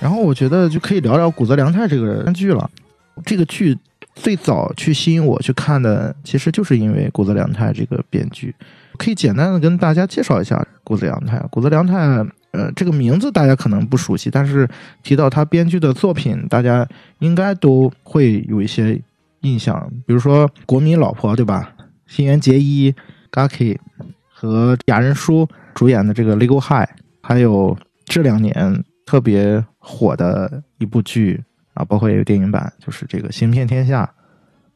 [0.00, 2.70] 然后我觉得就可以聊聊古泽良太这个剧了。
[3.26, 3.76] 这个剧
[4.14, 8.54] 最早去吸引我去看的，其实就是因为古泽良太这个编剧。
[8.96, 11.38] 可以简单的跟大家介绍一下谷泽良太。
[11.50, 11.94] 谷泽良太，
[12.52, 14.68] 呃，这个名字大家可能不熟悉，但是
[15.02, 16.88] 提到他编剧的作品，大家
[17.18, 19.00] 应该都会有一些
[19.40, 19.90] 印象。
[20.06, 21.72] 比如说《国民老婆》，对吧？
[22.06, 22.94] 新垣结衣、
[23.30, 23.78] Gaki
[24.28, 26.86] 和雅人叔主演的这个《Legal High》，
[27.22, 31.42] 还有这两年特别火的一部剧
[31.74, 34.04] 啊，包括也有电影版，就是这个《行骗天下》。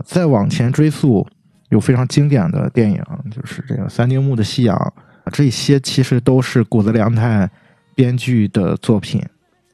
[0.04, 1.26] 再往前追溯。
[1.70, 4.94] 有非常经典的电影，就是这个三丁目的夕阳，
[5.32, 7.48] 这些其实都是谷子良太
[7.94, 9.22] 编剧的作品，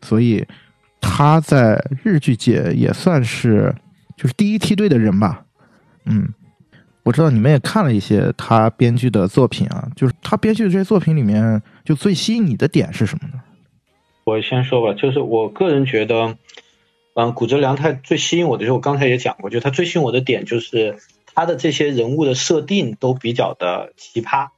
[0.02, 0.46] 所以
[1.00, 3.74] 他在日剧界也算是
[4.18, 5.46] 就是第一梯队的人吧。
[6.04, 6.34] 嗯，
[7.04, 13.40] 我知道你们也看了一些他编剧的作品啊，就是他编剧的这些作品里面，就最吸引你的点是什么呢？
[14.24, 16.36] 我先说吧，就是我个人觉得，
[17.14, 20.98] 嗯，谷泽良太最吸引我的，就是我刚才也讲过，就他最吸引我的点就是。
[21.34, 24.48] 他的这些人物的设定都比较的奇葩，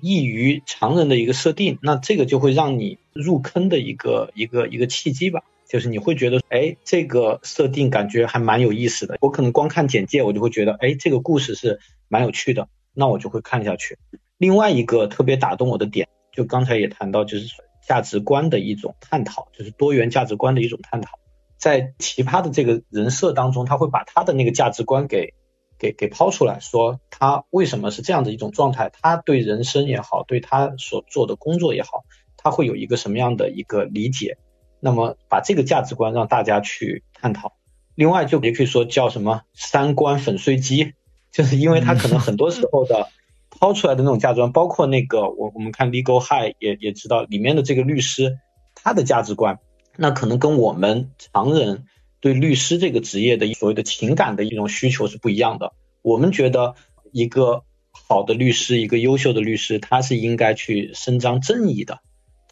[0.00, 5.42] 异于常人的一个设定，那这个就会让你入坑的一个一个一个契机吧。
[5.70, 9.16] 就是你会觉得，哎，这个设定感觉还蛮有意思的。
[9.20, 13.96] 我可能光看简介，我就会觉得，哎，这个故事是蛮有趣的，那我就会看下去。
[14.36, 17.46] 另外一个特别打动我的点，就刚才也谈到，就是
[17.86, 21.20] 价值观的一种探讨，就是多元价值观的一种探讨。
[21.56, 25.34] 在奇葩的这个人设当中，他会把他的那个价值观给
[25.78, 32.02] 给给抛出来，说他为什么是这样的一种状态，他对人生也好，对他所做的工作也好，
[32.36, 34.36] 他会有一个什么样的一个理解。
[34.80, 37.52] 那么把这个价值观让大家去探讨。
[37.94, 40.94] 另外就也可以说叫什么三观粉碎机，
[41.30, 43.08] 就是因为他可能很多时候的
[43.50, 48.38] 抛出来的那种价值观，包括那个我我们看 Legal High 也也知道里面的这个律师
[48.74, 49.58] 他的价值观。
[49.96, 51.84] 那可能跟我们常人
[52.20, 55.72] 对律师这个职业的所谓的情感的一种需求是不一样的。
[56.00, 56.74] 我们觉得
[57.12, 61.98] 一个好的律师，一个优秀的律师，他是应该去伸张正义的，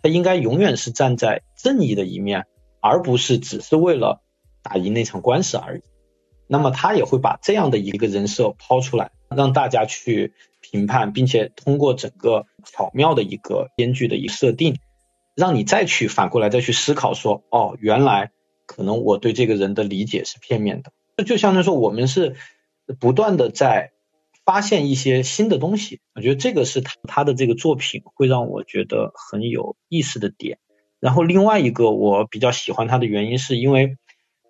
[0.09, 2.46] 应该永远是站在正义的一面，
[2.80, 4.22] 而不是只是为了
[4.62, 5.82] 打赢那场官司而已。
[6.46, 14.78] 那么他也会把这样的一个人设抛出来，让大家去评判，并且通过整个巧妙的一个编剧的一个设定。
[15.36, 18.32] 让你再去反过来再去思考，说哦，原来
[18.66, 20.90] 可能我对这个人的理解是片面的。
[21.22, 22.34] 就相当于说，我们是
[22.98, 23.92] 不断的在
[24.49, 26.01] 发现一些新的东西。
[26.14, 30.59] 我觉得这个是他他的这个作品会让我觉得很有意思的点。
[31.01, 33.99] 然后另外一个我比较喜欢他的原因，是因为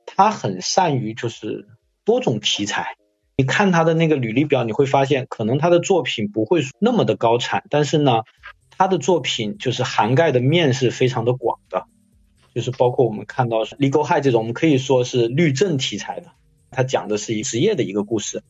[0.07, 1.67] 他很善于就是
[2.05, 2.95] 多种题材。
[3.37, 8.23] 你看他的那个履历表，你会发现可能他的作品不会那么的高产，但是呢。
[8.81, 11.87] 他的作品就是涵盖的面是非常的广的，
[12.55, 16.31] 就是包括我们看到 legal high 这种，我们可以说是律政题材的，
[16.71, 18.45] 他讲的是一职业的一个故事。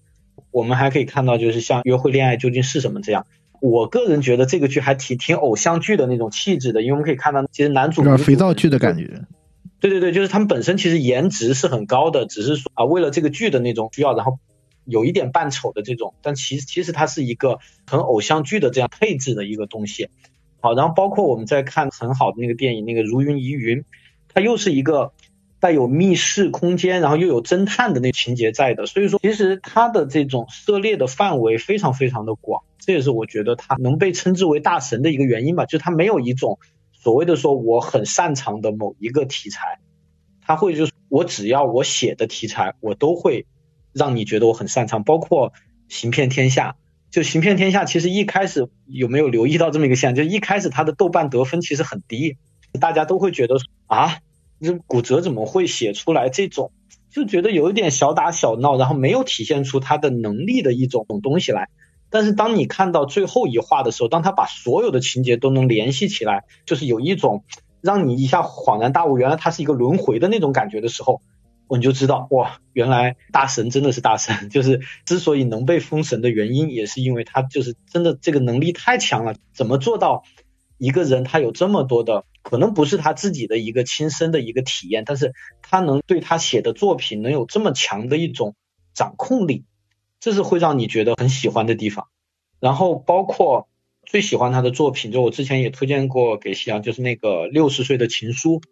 [0.58, 3.26] 我们还可以看到，就是像约会恋爱究竟是什么这样。
[3.60, 9.22] 我个人觉得这个剧还挺挺偶像剧的那种气质的，因为我们可以看到，其实男主有点肥皂剧的感觉。
[9.80, 14.38] 对对对，就是他们本身其实颜值是很高的，只是说啊，为了这个剧的那种需要，然后。
[14.90, 20.08] 有一点扮丑的这种，但其实其实它是一个很偶像剧的这样配置的一个东西。
[20.60, 23.84] 好，然后包括我们在看很好的那个电影，那个如云疑云，
[24.32, 25.12] 它又是一个
[25.60, 28.86] 带有密室空间，然后又有侦探的那情节在的。
[28.86, 35.66] 所以说，其实它的这种涉猎的范围非常非常的广，这也是我觉得它能被称之为大神的一个原因吧。
[35.66, 36.58] 就它没有一种
[36.92, 39.78] 所谓的说我很擅长的某一个题材，
[40.40, 43.46] 他会就是我只要我写的题材，我都会。
[43.94, 45.52] 让你觉得我很擅长，包括
[45.88, 46.76] 行骗天下，
[47.10, 50.14] 就行骗天下，其实一开始有没有留意到这么一个现象？
[50.14, 52.36] 就一开始它的豆瓣得分其实很低，
[52.80, 53.56] 大家都会觉得
[53.86, 54.18] 啊，
[54.60, 56.72] 这骨折怎么会写出来这种，
[57.10, 61.68] 就觉得有一点小打小闹，然后没有体现出他的能力的一种东西来。
[62.10, 67.44] 但是当你看到最后一话的时候，当他把所有的情节都能联系起来，就是有一种
[67.80, 71.20] 让你一下恍然大悟，原来他是一个轮回的那种感觉的时候。
[71.70, 79.34] 我就知道哇，原来大神真的是大神， 就是之所以能被封神的原因，也是因为他就是真的这个能力太强了。
[79.52, 80.22] 怎么做到
[80.78, 88.54] 一个人他有这么多的，可能不是他自己的一个亲身的一个体验，但是他能对他写的作品能有这么强的一种
[88.94, 89.64] 掌控力，
[90.20, 92.06] 这是会让你觉得很喜欢的地方。
[92.60, 93.68] 然后包括
[94.04, 98.62] 最喜欢他的作品，就我之前也推荐过给夕阳，就是那个六十岁的情书。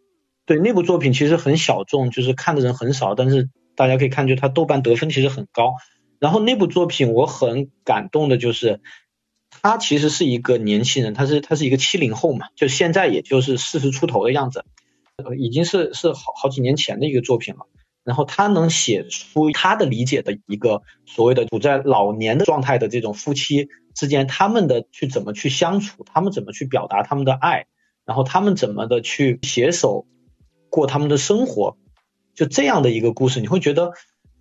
[0.47, 5.75] 对那部作品其实很小众，就是看的人很少，但是大家可以看，就他豆瓣得分其实很高。
[6.21, 8.81] 然后那部作品我很感动的就是，
[9.67, 14.64] 他其实是一个年轻人，他是他是一个七零后嘛，就现在也就是四十出头的样子，
[15.39, 17.67] 已经是是好好几年前的一个作品了。
[18.05, 27.67] 然后他能写出他的理解的一个所谓的处在老年的状态的这种夫妻之间，他们的去怎么去相处，他们怎么去表达他们的爱，
[28.05, 30.07] 然后他们怎么的去携手。
[30.69, 31.77] 过他们的生活，
[32.35, 33.93] 就这样的一个故事，你会觉得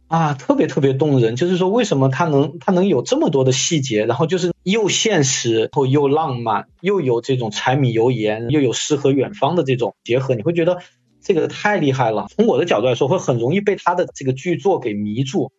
[0.08, 1.36] 啊，特别特别动人。
[1.36, 10.80] 就是说，为什么他能他能有这么多的细节，然后就是又现实，然后又浪漫，又有这种柴米油盐，又有诗和远方的这种结合，你会觉得
[11.22, 12.28] 这个太厉害了。
[12.30, 15.52] 从我的角度来说，会很容易被他的这个剧作给迷住，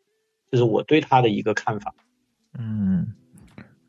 [0.51, 1.93] 这是我对他的一个看法。
[2.59, 3.09] 嗯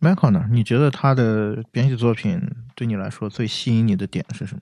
[0.02, 0.46] ，Michael 呢？
[0.52, 2.42] 你觉得他的编剧作品
[2.76, 4.62] 对你来说最吸引你的点是什么？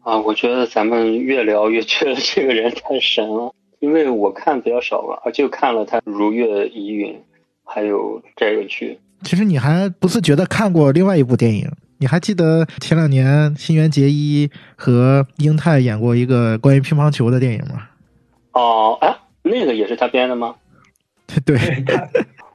[0.00, 7.14] 啊，我觉得咱们越聊越觉得这个人太神了，因为我看比较少吧，就看了他《如月疑云》，
[7.64, 8.98] 还有这个剧。
[9.22, 17.88] 其实你还不自觉的看过另外一部电影，你还记得前两年新垣结衣和英泰演过一个关于乒乓球的电影吗？
[18.52, 20.56] 哦，哎，那个也是他编的吗？
[21.44, 21.56] 对。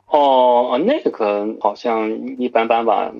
[0.07, 3.13] 哦，那个好像一般般吧，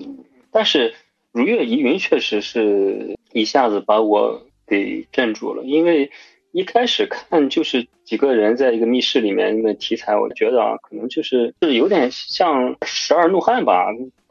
[0.50, 0.94] 但是。
[1.36, 6.12] 如月疑云确实是一下子把我给镇住了，因为
[6.54, 13.86] 一开始看就是几个人在一个密室里面，的题材，我觉得啊，可能就是是有点像《十二怒汉》吧，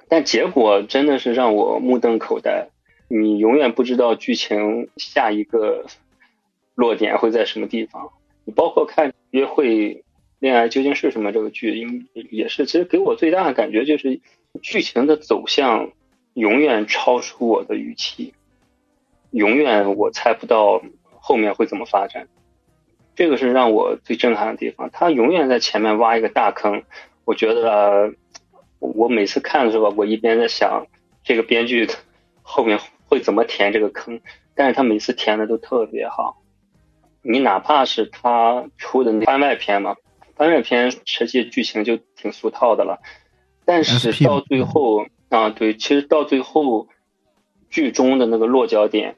[0.08, 2.70] 但结果真的是让我目瞪口呆，
[3.10, 5.84] 你永远不知道剧情下一个
[6.76, 8.12] 落点会在什么地方。
[8.46, 10.06] 你包括看《约会
[10.40, 14.22] 恋爱究竟是什么》这个剧，因也是，其实给我最大的感觉就是
[14.62, 15.92] 剧情的走向
[16.36, 18.34] 永远超出我的预期。
[19.32, 20.82] 永远我猜不到
[21.26, 22.28] 后面会怎么发展，
[23.16, 24.90] 这个是让我最震撼的地方。
[24.92, 26.84] 他永远在前面挖一个大坑，
[27.24, 28.14] 我觉得
[28.80, 30.86] 我每次看的时候，我一边在想
[31.24, 31.88] 这个编剧
[32.42, 34.20] 后面会怎么填这个坑，
[34.54, 36.44] 但是他每次填的都特别好。
[37.22, 39.96] 你哪怕是他出的番外篇嘛，
[40.36, 43.00] 番外篇实际剧情就挺俗套的了，
[43.64, 46.90] 但是到最后啊，对，其实到最后
[47.70, 49.16] 剧中的那个落脚点。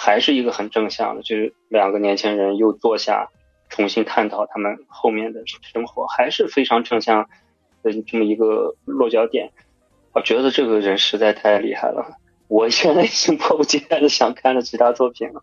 [0.00, 3.30] 还是一个很正向的，就是两个年轻人又坐下，
[3.68, 7.28] 重新探讨他们后面的生活，还是非常正向
[7.82, 9.50] 的这么一个落脚点。
[10.12, 15.42] 我觉得这个人实在太厉害了，我现在已经迫不及待的想看了其他作品了。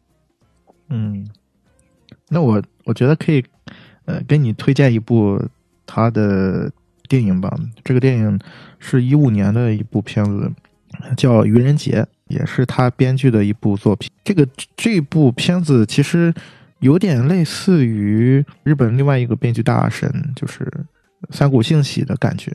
[0.87, 1.27] 嗯，
[2.29, 3.43] 那我我觉得可以，
[4.05, 5.37] 呃，给你推荐一部
[5.85, 6.71] 他的
[7.09, 7.53] 电影吧。
[7.83, 8.39] 这个电影
[8.79, 10.49] 是一五年的一部片子，
[11.17, 12.01] 叫《愚人节》。
[12.27, 14.09] 也是他编剧的一部作品。
[14.23, 16.33] 这个这部片子其实
[16.79, 20.71] 有点类似于日本另外一个编剧大神，就是
[21.31, 22.51] 三谷幸喜的感觉。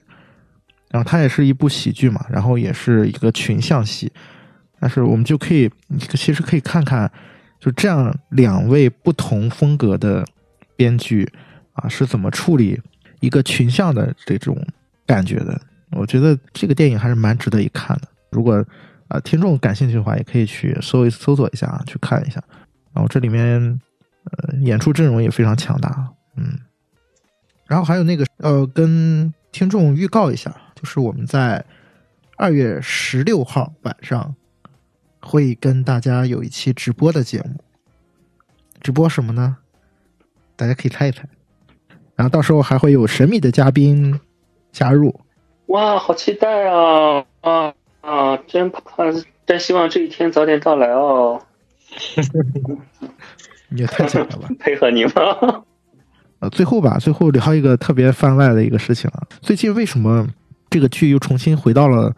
[0.90, 4.10] 然后它也是一部喜剧嘛，然后也是一个群像戏。
[4.80, 5.70] 但是我们就可以，
[6.14, 7.10] 其实可以看看，
[7.60, 10.24] 就这样两位不同风格的
[10.74, 11.30] 编剧
[11.74, 12.80] 啊是怎么处理
[13.20, 14.60] 一个群像的这种
[15.06, 15.60] 感觉的。
[15.92, 18.08] 我觉得这个电影还是蛮值得一看的。
[18.30, 18.64] 如果
[19.10, 22.40] 啊，听众感兴趣的话，也可以去搜一搜索一下啊，去看一下。
[22.92, 23.80] 然后这里面，
[24.24, 26.58] 呃，演出阵容也非常强大，嗯。
[27.66, 31.64] 然后还有那个，呃，跟听众预告一下，就是我们在
[32.36, 34.34] 二月十六号晚上
[35.20, 37.56] 会跟大家有一期直播的节目。
[38.80, 39.56] 直播什么呢？
[40.54, 41.28] 大家可以猜一猜。
[42.14, 44.20] 然后到时候还会有神秘的嘉宾
[44.70, 45.20] 加入。
[45.66, 47.24] 哇，好期待啊！
[47.40, 47.74] 啊。
[48.00, 48.80] 啊，真怕，
[49.46, 51.40] 真希望这一天早点到来哦。
[53.68, 54.48] 你 也太假了吧！
[54.58, 55.64] 配合你吗？
[56.38, 59.26] 呃，最后吧，最后聊一个特别番外的一个事情啊。
[59.40, 60.26] 最近为什么
[60.70, 62.14] 这个剧又重新回到了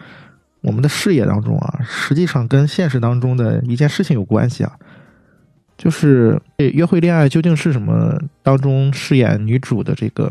[0.60, 1.80] 我们的视野当中啊？
[1.84, 4.72] 实际上跟现实当中的一件事情有关系啊，
[5.76, 10.30] 就是《约会恋爱究竟是什么》当中饰演女主的这个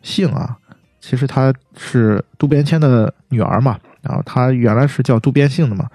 [0.00, 0.56] 姓啊，
[1.00, 3.78] 其实她是渡边谦的女儿嘛。
[4.02, 5.88] 然后她原来是叫渡边幸的嘛，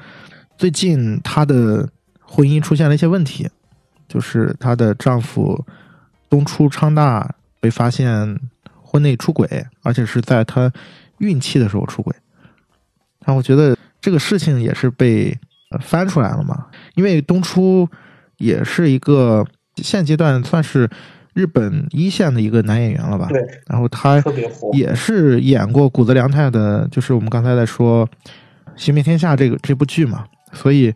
[0.58, 1.88] 最近她的
[2.22, 3.50] 婚姻出现了一些问题，
[4.08, 5.64] 就是她的丈夫
[6.30, 8.40] 东出昌大被发现
[8.82, 10.72] 婚内出轨，而且是在她
[11.20, 12.16] 孕期的时候出轨。
[13.20, 15.38] 然后我觉得这个事情也是被
[15.82, 17.88] 翻出来了嘛，因为东出
[18.38, 19.46] 也是一个
[19.76, 20.90] 现阶段算是。
[21.38, 23.28] 日本一线的一个男演员了吧？
[23.30, 23.40] 对。
[23.68, 24.20] 然后他
[24.74, 28.08] 也是演过谷泽良太的，就是我们刚才在说
[28.76, 30.26] 《行遍天下》这个这部剧嘛。
[30.52, 30.92] 所以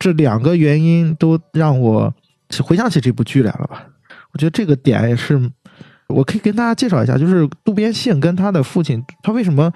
[0.00, 2.12] 这两个原因都让我
[2.64, 3.86] 回想起这部剧来了吧？
[4.32, 5.40] 我觉得这个点也是，
[6.08, 9.72] 我可以跟大家介绍一下，就是渡边信跟他的父亲，他为什么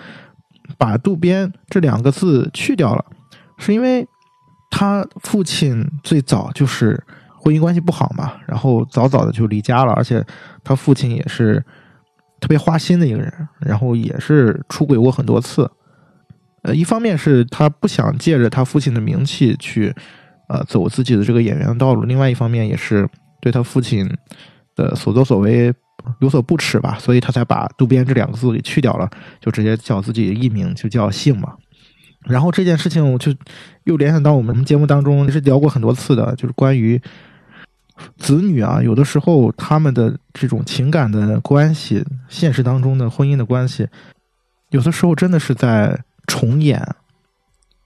[0.76, 3.05] 把渡边这两个字去掉了？
[3.59, 4.05] 是因为
[4.68, 7.01] 他父亲最早就是。
[7.47, 10.20] 婚姻关系不好嘛，然后早早的就离家了，而且
[10.64, 11.64] 他父亲也是
[12.40, 15.71] 特别花心的一个人，然后也是出轨过很多次。
[16.62, 19.95] 呃，一方面是他不想借着他父亲的名气去
[20.49, 23.08] 呃走自己的这个演员的道路，另外一方面也是
[23.41, 24.12] 对他父亲
[24.75, 25.72] 的所作所为
[26.18, 29.08] 有所不耻吧，所以他才把渡边这两个字给去掉了，
[29.41, 31.54] 就直接叫自己艺名就叫姓嘛。
[32.22, 33.33] 然后这件事情我就
[33.84, 37.00] 又联想到我们节目当中是聊过很多次的，就是关于。
[38.18, 43.89] 子女啊，有的时候他们的这种情感的关系，现实当中的婚姻的关系，
[44.71, 46.87] 有的时候真的是在重演，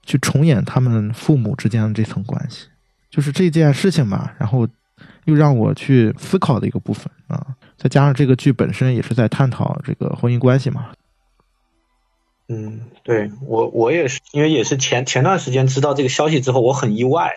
[0.03, 2.67] 去重演他们父母之间的这层关系，
[3.09, 4.35] 就是这件事情吧。
[4.37, 4.67] 然后
[5.25, 7.45] 又让我去思考的一个部分啊，
[7.77, 10.87] 再加上这个剧本身也是在探讨这个婚姻关系嘛。
[12.49, 17.33] 嗯，对我我也是，因为也是前前段时间知道这个消息之后，我很意外，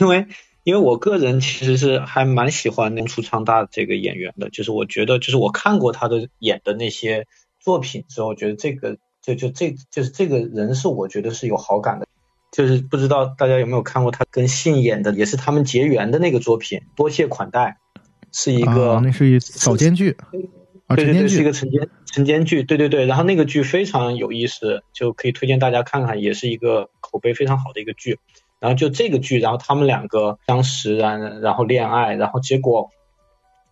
[0.00, 0.26] 因为。
[0.62, 7.26] 因为我个人其实是还蛮喜欢那出昌大这个演员的，就是我觉得，就是我看过他的演的那些
[7.58, 12.06] 作品之后，觉得这个就就这就是这个人是我觉得是有好感的。
[12.52, 17.78] 就是不知道大家有没有看过他跟信演的，也是他们结缘的那个作品《多谢款待》，
[18.32, 20.16] 是一个那是一早间剧，
[20.88, 23.06] 啊，对对对，是一个晨间晨间剧，对对对。
[23.06, 28.18] 然后那个剧非常有意思，就可以推荐大家看看，也是一个口碑非常好的一个剧。
[28.60, 32.90] 然后就这个剧，然后他们两个相识，然然后恋爱，然后结果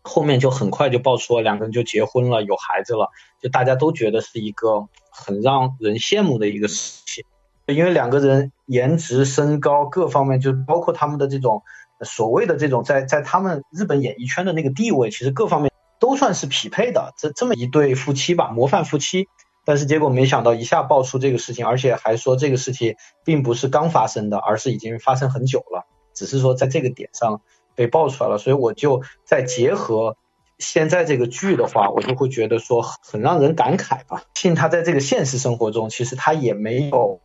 [0.02, 3.10] 后面就很快就爆出了两个人就结婚了，有孩子了，
[3.42, 7.24] 就大家都觉得是一个很让人羡慕的一个事情，
[7.66, 11.62] 因为两个人颜值、身高各方面，就包括他们的这种
[12.02, 15.70] 所谓的这种在在他们日本演艺圈的那个地位，其实各方面
[16.00, 19.28] 都算是匹配的，这这么一对夫妻吧，模范夫妻。
[19.68, 25.84] 但是结果没想到一下爆出这个事情，而且还说这个事情并不是刚发生的，而是已经发生很久了，
[26.14, 27.42] 只是说在这个点上
[27.74, 28.38] 被爆出来了。
[28.38, 30.16] 所以我就再结合
[30.58, 34.22] 现在这个剧的话，我就会觉得说很让人感慨吧。
[34.34, 37.20] 信他在这个现实生活中，其实他也没有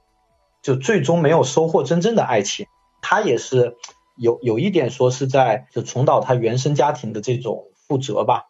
[0.61, 2.65] 就最终没有收获真正的爱情，
[3.01, 3.77] 他也是
[4.17, 8.49] 有有一点说是在就重蹈他原生家庭的这种覆辙吧。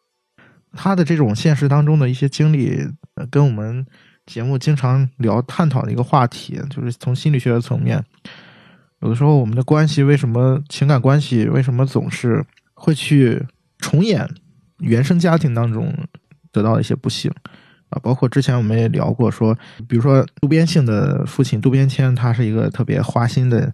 [0.76, 2.80] 他的这种现实当中的一些经历，
[3.34, 3.84] 跟我们
[4.28, 8.00] 节目经常聊探讨的一个话题，就是从心理学的层面，
[9.02, 12.46] 有的时候我们的关系为什么情感关系为什么总是
[12.76, 13.44] 会去
[13.80, 14.30] 重演
[14.78, 15.92] 原生家庭当中
[16.52, 17.32] 得到一些不幸
[17.90, 17.98] 啊？
[18.04, 19.58] 包括之前我们也聊过，说
[19.88, 23.74] 比如说渡边信的父亲渡边谦，他是一个特别花心的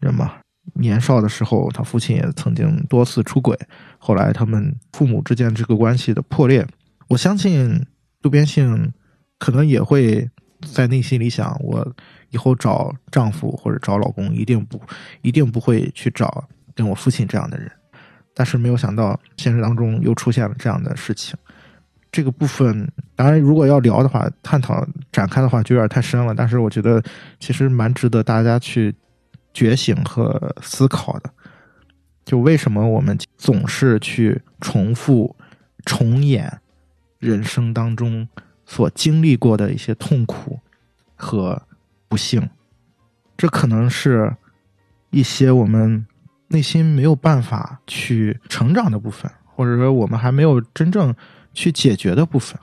[0.00, 0.32] 人嘛。
[0.74, 3.56] 年少的时候，他父亲也曾经多次出轨，
[3.98, 6.66] 后来他们父母之间这个关系的破裂，
[7.06, 7.86] 我相信
[8.26, 8.92] 渡边信
[9.38, 10.28] 可能也会
[10.74, 11.94] 在内心里想：我
[12.30, 14.80] 以后找丈夫或者找老公，一定不
[15.22, 17.70] 一定不会去找跟我父亲这样的人。
[18.34, 21.36] 但是没有想到，现实当中又出现了这样的事情。
[22.10, 26.34] 这个部分当然，如果要聊的话，探讨展开的话就有点太深了。
[26.34, 27.00] 但是我觉得
[27.38, 28.94] 其实蛮值得大家去。
[29.54, 31.30] 觉醒和思考的，
[32.26, 35.34] 就为什么我们总是去重复、
[35.86, 36.60] 重演
[37.26, 38.28] 人生当中
[38.64, 40.60] 所经历过的一些痛苦
[41.14, 41.60] 和
[42.08, 42.48] 不幸？
[43.36, 44.34] 这可能是
[45.10, 46.06] 一些我们
[46.48, 51.14] 内心没有办法去成长的部分，或者说我们还没有真正
[51.52, 52.58] 去解决的部分。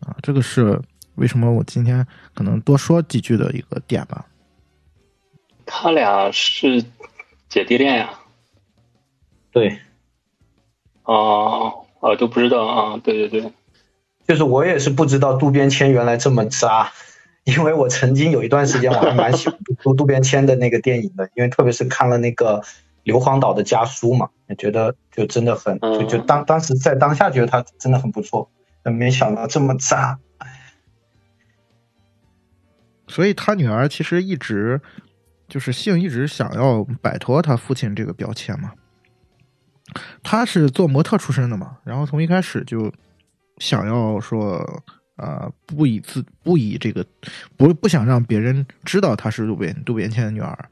[0.00, 0.80] 啊，这个是
[1.14, 4.26] 为什么我今天可能多说几句的一个点吧。
[5.64, 6.84] 他俩是
[7.48, 8.10] 姐弟恋呀？
[9.50, 9.80] 对，
[11.04, 13.52] 哦哦都不知道啊，对对对，
[14.26, 16.92] 就是我也是不知道渡边谦原来这么渣，
[17.44, 22.62] 因为我曾经有一段时间我还蛮喜欢渡渡边谦的那个电影的，因为特别是看了那个
[23.02, 28.50] 硫磺岛的家书嘛，也觉得就真的很就就当当时在当下觉得他真的很不错，
[28.82, 30.18] 但没想到这么渣，
[33.08, 34.80] 所以他女儿其实一直。
[35.48, 38.72] 就是性一直想要摆脱他父亲这个标签嘛，
[40.22, 42.92] 他是做模特出身的嘛，然后从一开始就
[43.58, 44.82] 想要说
[45.16, 47.06] 啊，不以自不以这个
[47.56, 50.68] 不不想让别人知道他是渡边渡边谦的女儿，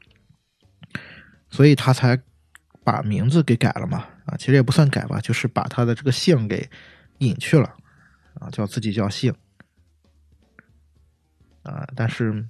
[1.49, 2.19] 所以他才
[2.83, 6.69] 把名字给改了嘛啊，其实也不算改吧，就是把他的这个姓给
[7.19, 7.73] 隐去了
[8.39, 9.33] 啊，叫自己叫姓
[11.63, 12.45] 啊，但是。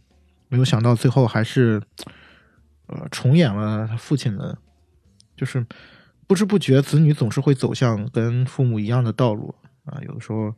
[0.47, 1.81] 没有想到最后还是，
[2.85, 4.56] 呃，重演了他父亲的，
[5.35, 5.65] 就是
[6.27, 9.53] 不知不觉，子女总是会走向跟父母一样的道路
[9.85, 9.99] 啊。
[10.06, 10.53] 有的时候，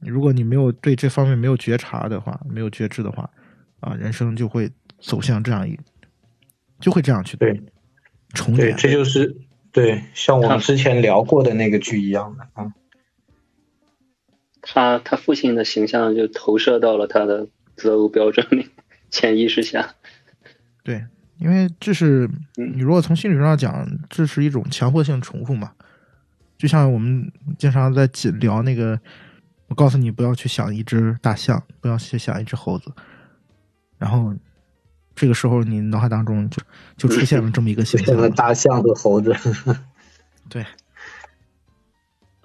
[0.00, 3.30] 如果你没有对这方面没有觉察的话，没有觉知的话，
[3.80, 5.78] 啊，人生就会走向这样一，
[6.80, 7.62] 就会这样去对
[8.34, 8.76] 重演。
[8.76, 9.36] 这就是
[9.72, 12.72] 对，像我们之前聊过的那个剧一样的啊。
[14.62, 18.70] 他他父亲的形象就投射到了他的择偶标准里。
[19.12, 19.96] 潜意识下，
[20.84, 21.04] 对，
[21.40, 25.72] 因为这是你如果从心理学上讲，这是一种强迫性重复嘛。
[26.58, 28.08] 就像我们经常在
[28.38, 29.00] 聊那个，
[29.68, 32.92] 我告诉你不要去想一只大象，不要去想一只猴子，
[33.96, 34.34] 然后
[35.14, 36.62] 这个时候你脑海当中就
[36.96, 39.34] 就出现了这么一个形象，大象和猴子。
[40.48, 40.62] 对，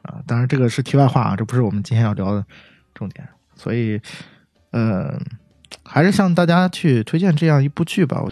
[0.04, 2.46] 啊，当然这个是题外话啊，这不是我们今天要聊的
[2.94, 4.02] 重点，所以，
[4.72, 5.22] 呃。
[5.88, 8.24] 还是向大家去推荐这样一部剧吧，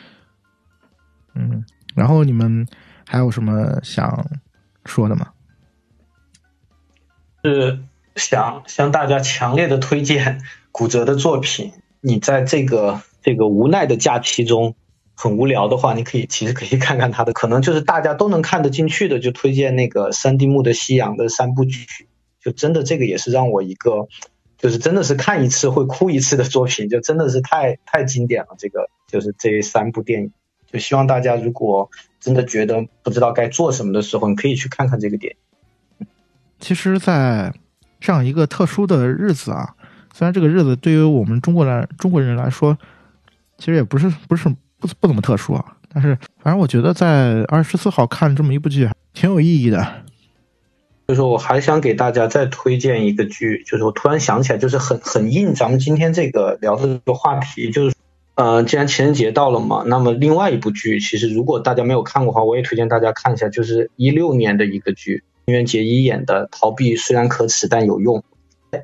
[1.35, 1.65] 嗯，
[1.95, 2.67] 然后你们
[3.07, 4.27] 还有什么想
[4.85, 5.29] 说的吗？
[7.43, 7.79] 是
[8.15, 10.41] 想向大家强烈的推荐
[10.71, 11.73] 骨折的作品。
[12.01, 14.75] 你在这个这个无奈的假期中
[15.15, 22.07] 很无聊的话，你可以其实可以看看他的，可能就是大家都能看得进去的，就推荐那个三丁目的夕阳的三部曲。
[22.41, 24.07] 就真的这个也是让我一个。
[24.55, 28.55] 就是真的是看一次会哭一次的作品，就真的是太太经典了。
[28.57, 30.31] 这个就是这三部电影，
[30.73, 31.87] 就希望大家如果
[32.19, 35.31] 真的觉得不知道该做什么的时候，你可以去看看这个电
[35.99, 36.07] 影。
[36.59, 37.53] 其实，在
[37.99, 39.75] 这样一个特殊的日子啊，
[40.13, 42.75] 虽然这个日子对于我们中国来中国人来说，
[43.59, 50.03] 其实也不是不是不不怎么特殊啊，但是反正我觉得在二月十四号看这么一部剧，挺有意义的。
[51.07, 57.95] 就是我还想给大家再推荐一个剧，就是我突然想起来，就是很很应咱们今天这个聊的这个话题，就是
[58.35, 68.23] 呃，既然情人节到了嘛，那么另外一部剧，其实如果大家没有看过的话，我也推荐大家看一下，就是一六年的一个剧，新垣结衣演的《逃避虽然可耻但有用》。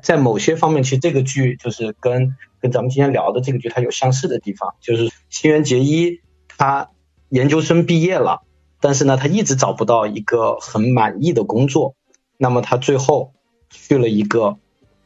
[0.02, 6.20] 在某些方面，其实这个剧就是跟跟咱们今天聊的这个剧它有相似的地方，就是新垣结衣
[6.56, 6.90] 她
[7.28, 8.42] 研究生毕业了，
[8.80, 11.96] 但是呢，她一直找不到一个很满意的工作。
[12.42, 13.32] 那么他最后
[13.68, 14.56] 去了一个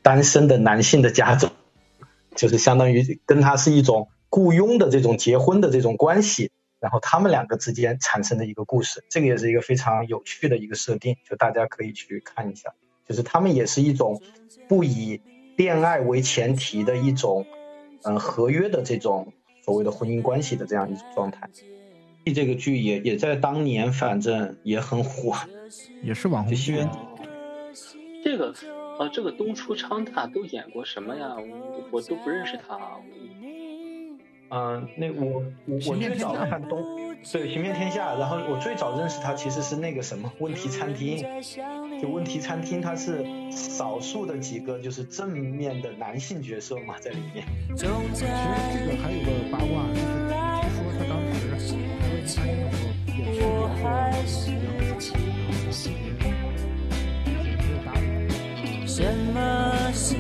[0.03, 1.51] 单身的男性的家中，
[2.37, 6.51] 就是相当于跟他是一种雇佣的这种结婚的这种关系，
[6.81, 12.75] 然后他们两个之间产生的一个故事，这个也是一个非常有趣的一个设定，就大家可以去看一下。
[13.07, 14.21] 就是他们也是一种
[14.67, 15.21] 不以
[15.57, 17.47] 恋爱为前提的一种
[18.03, 19.33] 嗯合约的这种
[19.63, 21.49] 所谓的婚姻关系的这样一种状态。
[22.35, 25.37] 这个剧也也在当年反正也很火，
[26.03, 26.85] 也是网红剧。
[28.25, 28.53] 这个
[28.99, 31.37] 啊，这个东出昌大都演过什么呀？
[31.37, 32.77] 我我都不认识他。
[34.55, 36.81] 嗯，那我我我最早看东
[37.33, 41.19] 对《行遍天下》，然后我最早认识他其实是那个什么《问题餐厅》，
[42.01, 47.45] 就《问题餐厅》，他是少数的几个就是正面的男性角色嘛，在里面。
[47.77, 51.57] 其实这个还有个八卦，就是据说他当时拍
[52.15, 53.69] 《问题餐厅》的时候也去过
[55.01, 55.25] 这个。
[58.87, 59.03] 什
[59.35, 59.37] 么
[59.93, 60.15] 时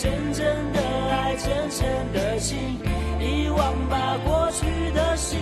[0.00, 0.80] 真正的
[1.10, 2.78] 爱，真诚的心，
[3.20, 5.34] 遗忘吧过去的事，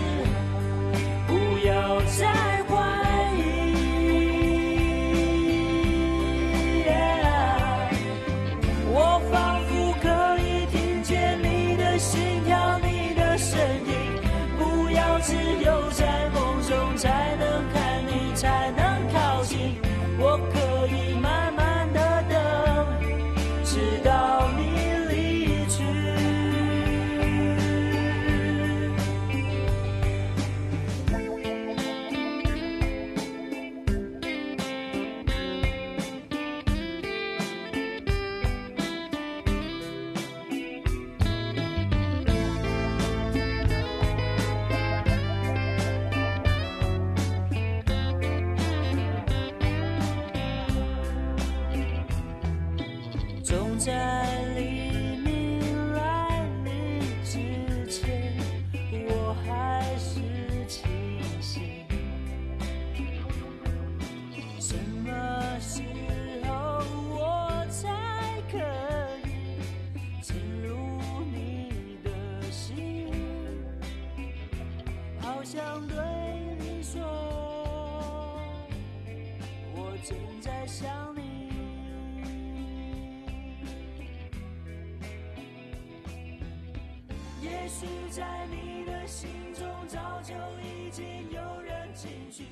[89.97, 92.45] 早就已经有人进去。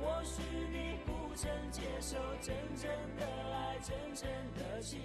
[0.00, 0.42] 或许
[0.72, 4.98] 你不曾接受真正的爱，真正的心，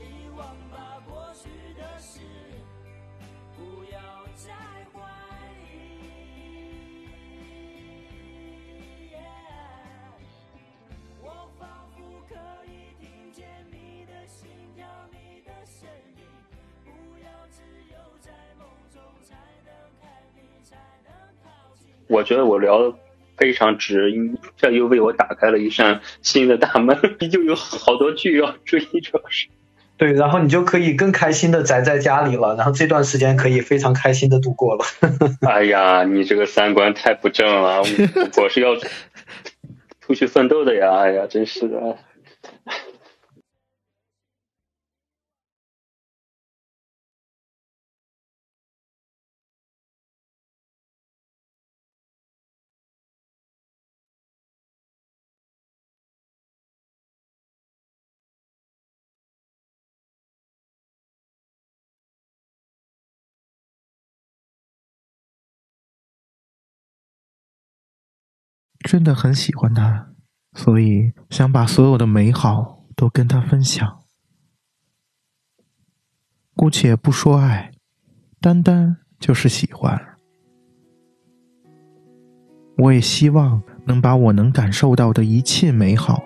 [0.00, 2.18] 遗忘吧过去的事，
[3.56, 4.00] 不要
[4.34, 4.52] 再
[4.92, 5.29] 怀。
[22.10, 22.92] 我觉得我聊的
[23.36, 24.12] 非常值，
[24.56, 26.98] 这又为我打开了一扇新的大门，
[27.32, 29.46] 又有好多剧要追，主要是。
[29.96, 34.84] 对，然后你就可以更开心的宅在家里了，然后这段时间可以非常开心的度过了。
[35.46, 37.82] 哎呀，你这个三观太不正了，
[38.42, 38.74] 我是要
[40.00, 40.96] 出去奋斗的呀！
[40.96, 41.96] 哎呀，真是的。
[68.90, 70.08] 真的很喜欢他，
[70.54, 74.02] 所以想把所有的美好都跟他分享。
[76.56, 77.70] 姑且不说爱，
[78.40, 79.96] 单单就是喜欢。
[82.78, 86.24] 我也希望能把我能感受到的一切美好，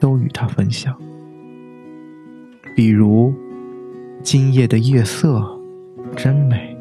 [0.00, 0.98] 都与他分享。
[2.74, 3.34] 比如，
[4.22, 5.44] 今夜的夜色
[6.16, 6.77] 真美。